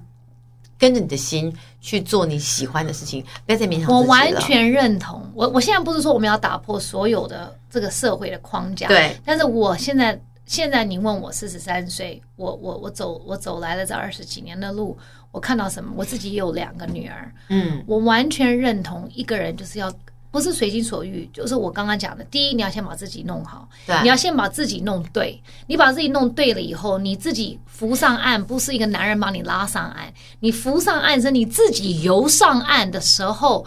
[0.77, 1.51] 跟着你的心
[1.81, 3.93] 去做你喜欢的事情，不要再勉强。
[3.93, 5.21] 我完全认同。
[5.33, 9.15] 我我现在不是说我们要打破所有的这个社会的框架，对。
[9.25, 14.97] 但是我现在现在你问我四十三岁，我我我走我走来了这二十几年的路，
[15.31, 15.91] 我看到什么？
[15.95, 19.91] 我自己也有两个女儿，嗯，我完全认同一个人就是要。
[20.37, 22.23] 不是随心所欲，就是我刚刚讲的。
[22.25, 25.41] 第一，你要先把自己弄好，对，你要先把自己弄对。
[25.65, 30.13] 你把自己弄对了以后，你自己浮上岸，不是一个男人把你拉上岸。
[30.39, 33.65] 你浮上岸是你自己游上岸的时候，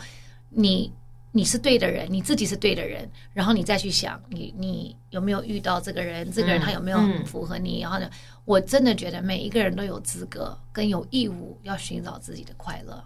[0.51, 0.93] 你
[1.33, 6.31] 你是对的人，你自己是对的人，然后你再去想，你你有没有遇到这个人？
[6.31, 7.81] 这个人他有没有符合你？
[7.81, 8.09] 嗯、然后呢，
[8.45, 13.03] 我真的觉得每一个人都有资格跟有义务要寻找自己的快乐。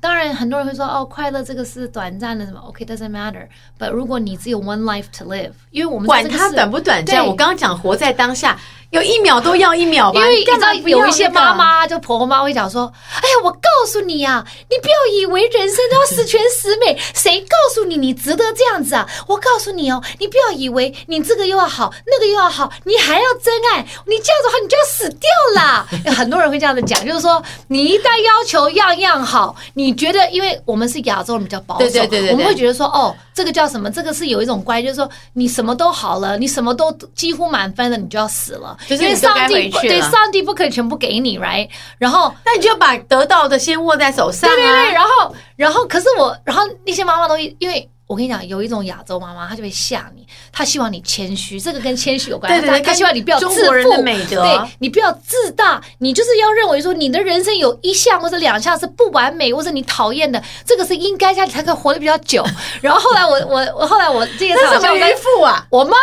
[0.00, 3.46] 当然，很多人会说：“哦，快乐这个是短暂的，什么？OK，doesn't matter。
[3.78, 8.58] But 如果你只有 one life to live，因为我们管它短不短暂，我刚刚讲活在当下。”
[8.90, 19.06] 有一秒都要一秒吧，因为你知道有一些妈妈就婆婆妈会讲说：“哎呀，我告诉你呀、啊，你不要以为人生都要十全十美，谁告诉你你值得这样子啊？
[19.26, 25.86] 我告诉你哦，你不要以为你这个又要好，那个又要好，你还要真爱，你这样子的话你就要死掉啦。
[26.16, 33.90] 很多人会这样子讲，就是说你一旦要求样样好，你觉得因为我们是亚洲人比较保守，对对对对，我们会觉得说哦，这个叫什么？
[33.90, 38.75] 这个是有一种乖，就是说你什么都好了，你什么都几乎满分了，你就要死了。
[38.88, 41.68] 因为上帝对上帝不可以全部给你，right？
[41.98, 44.54] 然后那你就把得到的先握在手上啊。
[44.54, 52.52] 对对对，然后然后可是我，然后那些妈妈都因为我跟你讲，有一种亚洲妈妈，她就会吓你，她希望你谦虚，这个跟谦虚有关。
[52.52, 62.44] 对对对，她希望你不要自负，中国人的美德，对，你不要自大，你就是要认为说你的人生有一项或者两项是不完美，或者你讨厌的，这个是应该，下你才可以活得比较久。
[62.80, 65.66] 然后后来我我我后来我这个是什么渔夫啊？
[65.70, 65.96] 我妈，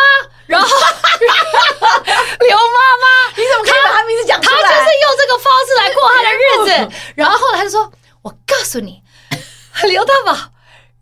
[0.45, 4.61] 然后 刘妈妈，你怎么可以把她名字讲出来？
[4.61, 6.97] 她就是用这个方式来过她的日子。
[7.15, 7.89] 然后后来她就说
[8.23, 9.01] ：“我告诉你，
[9.87, 10.37] 刘大宝。”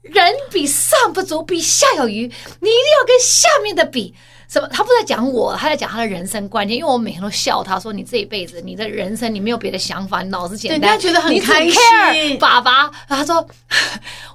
[0.02, 2.22] 人比上不足，比下有余。
[2.22, 4.14] 你一定要跟下面的比。
[4.48, 4.68] 什么？
[4.68, 6.78] 他不在讲我，他在讲他的人生观念。
[6.78, 13.48] 因为我每天都笑他说：“你这一辈子，你的人生，你没有别的想法，你脑子简单，觉得很开心。”爸爸，他说：“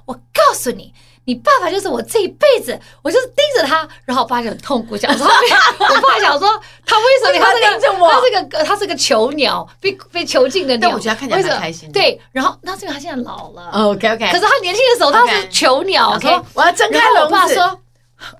[0.05, 0.91] 我告诉你。”
[1.27, 6.47] 你爸爸就是我这一辈子，我就是盯着他，然后我爸就很痛苦，想说，我爸想说，
[6.85, 8.09] 他为什么他盯着我？
[8.09, 10.87] 他是个他是个囚鸟，被被囚禁的鸟。
[10.87, 11.91] 但我觉得他看起来很开心。
[11.91, 13.69] 对，然后那是因为他现在老了。
[13.73, 14.25] OK OK。
[14.31, 16.17] 可是他年轻的时候他是囚鸟。
[16.17, 17.57] 说我要睁开我爸说，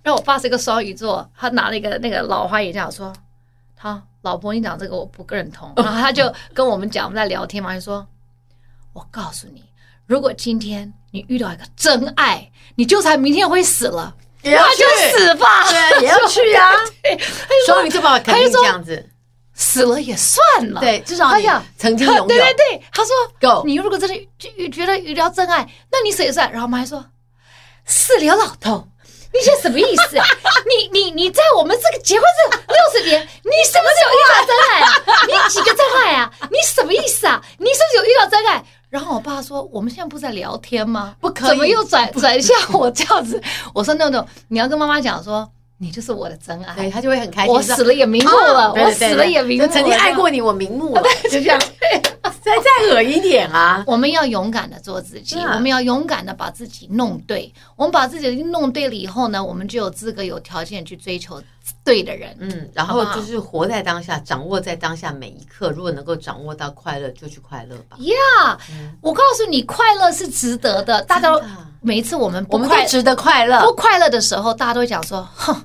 [0.02, 3.12] 然后我爸是一个双鱼座，他拿了一个那个老花眼镜说，
[3.76, 5.74] 他老婆你讲这个我不认同。
[5.76, 8.08] 然后他就跟我们讲，我们在聊天嘛，就说，
[8.94, 9.62] 我告诉你。
[10.08, 16.72] 如果今天你遇到一个真爱，你就算明天会死了，也要去那就死吧，对，也要去啊。
[17.04, 17.20] 对，
[17.66, 19.10] 所以就把肯定这样子，
[19.54, 20.42] 死了也算
[20.72, 20.80] 了。
[20.80, 21.46] 对，至少你
[21.78, 22.26] 曾经拥有。
[22.26, 26.50] 对对对，他说，Go，你如果真的觉得遇到真爱，那你死也算。
[26.52, 27.04] 然后我们还说，
[27.86, 28.88] 死了老头，
[29.34, 30.26] 你这什么意思啊？
[30.70, 34.94] 你你你在我们这个结婚这六十年，你是不是有遇到真爱啊？
[35.28, 36.32] 你几个真爱啊？
[36.50, 37.44] 你什么意思啊？
[37.58, 38.64] 你是不是有遇到真爱？
[38.90, 41.16] 然后我爸说：“我们现在不是在聊天吗？
[41.20, 43.42] 不可以，怎么又转转向我这样子？”
[43.76, 47.54] 我说：“no no，你要跟妈妈讲说，你就是我的真爱。”对，他就会很开心。
[47.54, 49.68] 我死了也瞑目了，我死了也瞑目了。
[49.68, 51.60] 曾经爱过你，我瞑目了，就这样。
[52.48, 53.84] 再再恶一点啊！
[53.86, 57.54] 我们要勇敢的做自己，我们要勇敢的把自己弄对。
[57.76, 61.42] 我们把自己弄对了以后呢，我们就有资格、有条件去追求。
[61.84, 65.72] 对的人，嗯，然后就是活在当下，掌握在当下每一刻。
[65.72, 67.98] 如果能够掌握到快乐，就去快乐吧。
[68.00, 68.58] Yeah，
[69.02, 71.02] 我告诉你，快乐是值得的。
[71.04, 71.42] 大家都
[71.82, 75.56] 每一次我们我们都值得快乐，不快乐的时候，大家都会讲说，哼。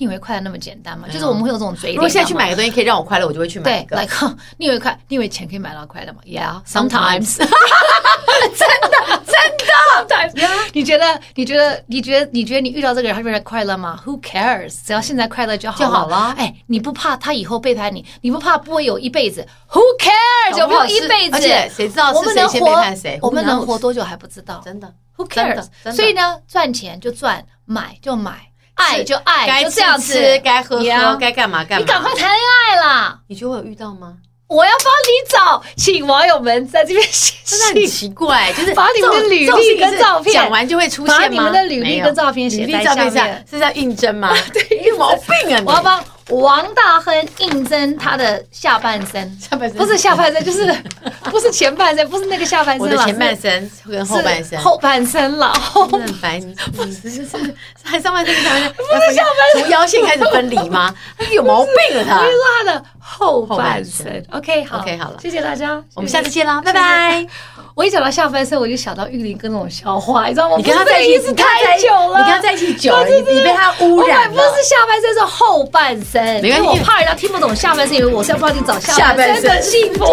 [0.00, 1.06] 你以为快乐那么简单吗？
[1.12, 1.96] 就是我们会有这种嘴脸。
[1.96, 3.82] 如果现在去买个东西可以让我快乐，我就会去买。
[3.84, 7.36] 对，like， 你以为快，你以为钱可以买到快乐吗？Yeah，sometimes。
[7.36, 10.70] 真的，真的，sometimes。
[10.72, 11.20] 你觉得？
[11.34, 11.84] 你觉得？
[11.86, 12.30] 你觉得？
[12.32, 14.78] 你觉得你遇到这个人，他会快乐吗？Who cares？
[14.86, 16.34] 只要现在快乐就好就好了。
[16.38, 18.02] 哎，你不怕他以后背叛你？
[18.22, 20.58] 你不怕不会有一辈子？Who cares？
[20.58, 21.36] 有没有一辈子？
[21.36, 23.18] 而且谁知道是谁先背叛谁？
[23.20, 24.62] 我们能活多久还不知道。
[24.64, 25.66] 真的，Who cares？
[25.94, 28.49] 所以呢，赚钱就赚，买就买。
[28.80, 31.84] 爱就爱，该这样吃，该喝喝，该干嘛干嘛。
[31.84, 33.18] 你赶快谈恋爱啦！
[33.28, 34.14] 你觉得我有遇到吗？
[34.48, 37.58] 我要帮你找，请网友们在这边写信。
[37.58, 41.20] 真的很奇怪，就是把你们的履历跟照片讲完就会出现吗？
[41.20, 44.34] 把你们的履历跟照片写在下面，是在应征吗？
[44.52, 45.62] 对，有毛病啊！
[45.64, 46.02] 我要帮。
[46.30, 50.74] 王大亨应征他的下半身，下半身不是下半身，就是
[51.30, 55.52] 不是前半身，不是那个下半身，我的前半身跟后半身，后半身了。
[55.52, 60.94] 很白，你不是就是还上半身跟下半身，不是下半身，从腰线开始分离吗？
[61.18, 62.04] 他有毛病啊！
[62.08, 64.24] 他，我跟你说他的后半身。
[64.30, 67.26] OK，好，OK，好了，谢谢大家，我们下次见啦，拜拜。
[67.74, 70.56] 我一讲到下半身，我就想到玉林跟那种笑话，你知道吗？
[70.58, 74.34] 你跟他在一起太久了，你跟他在一起久了，你被他污染了。
[74.34, 76.19] 不是下半身，是后半身。
[76.42, 80.04] 因为我怕人家听不懂下半身，以为我是要帮你找下半身的幸福。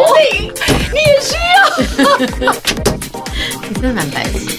[0.91, 2.53] 你也需要。
[3.69, 4.51] 你真的蛮白痴的。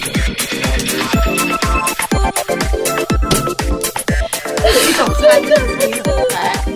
[4.64, 6.04] 有 一种真的很可
[6.36, 6.67] 爱。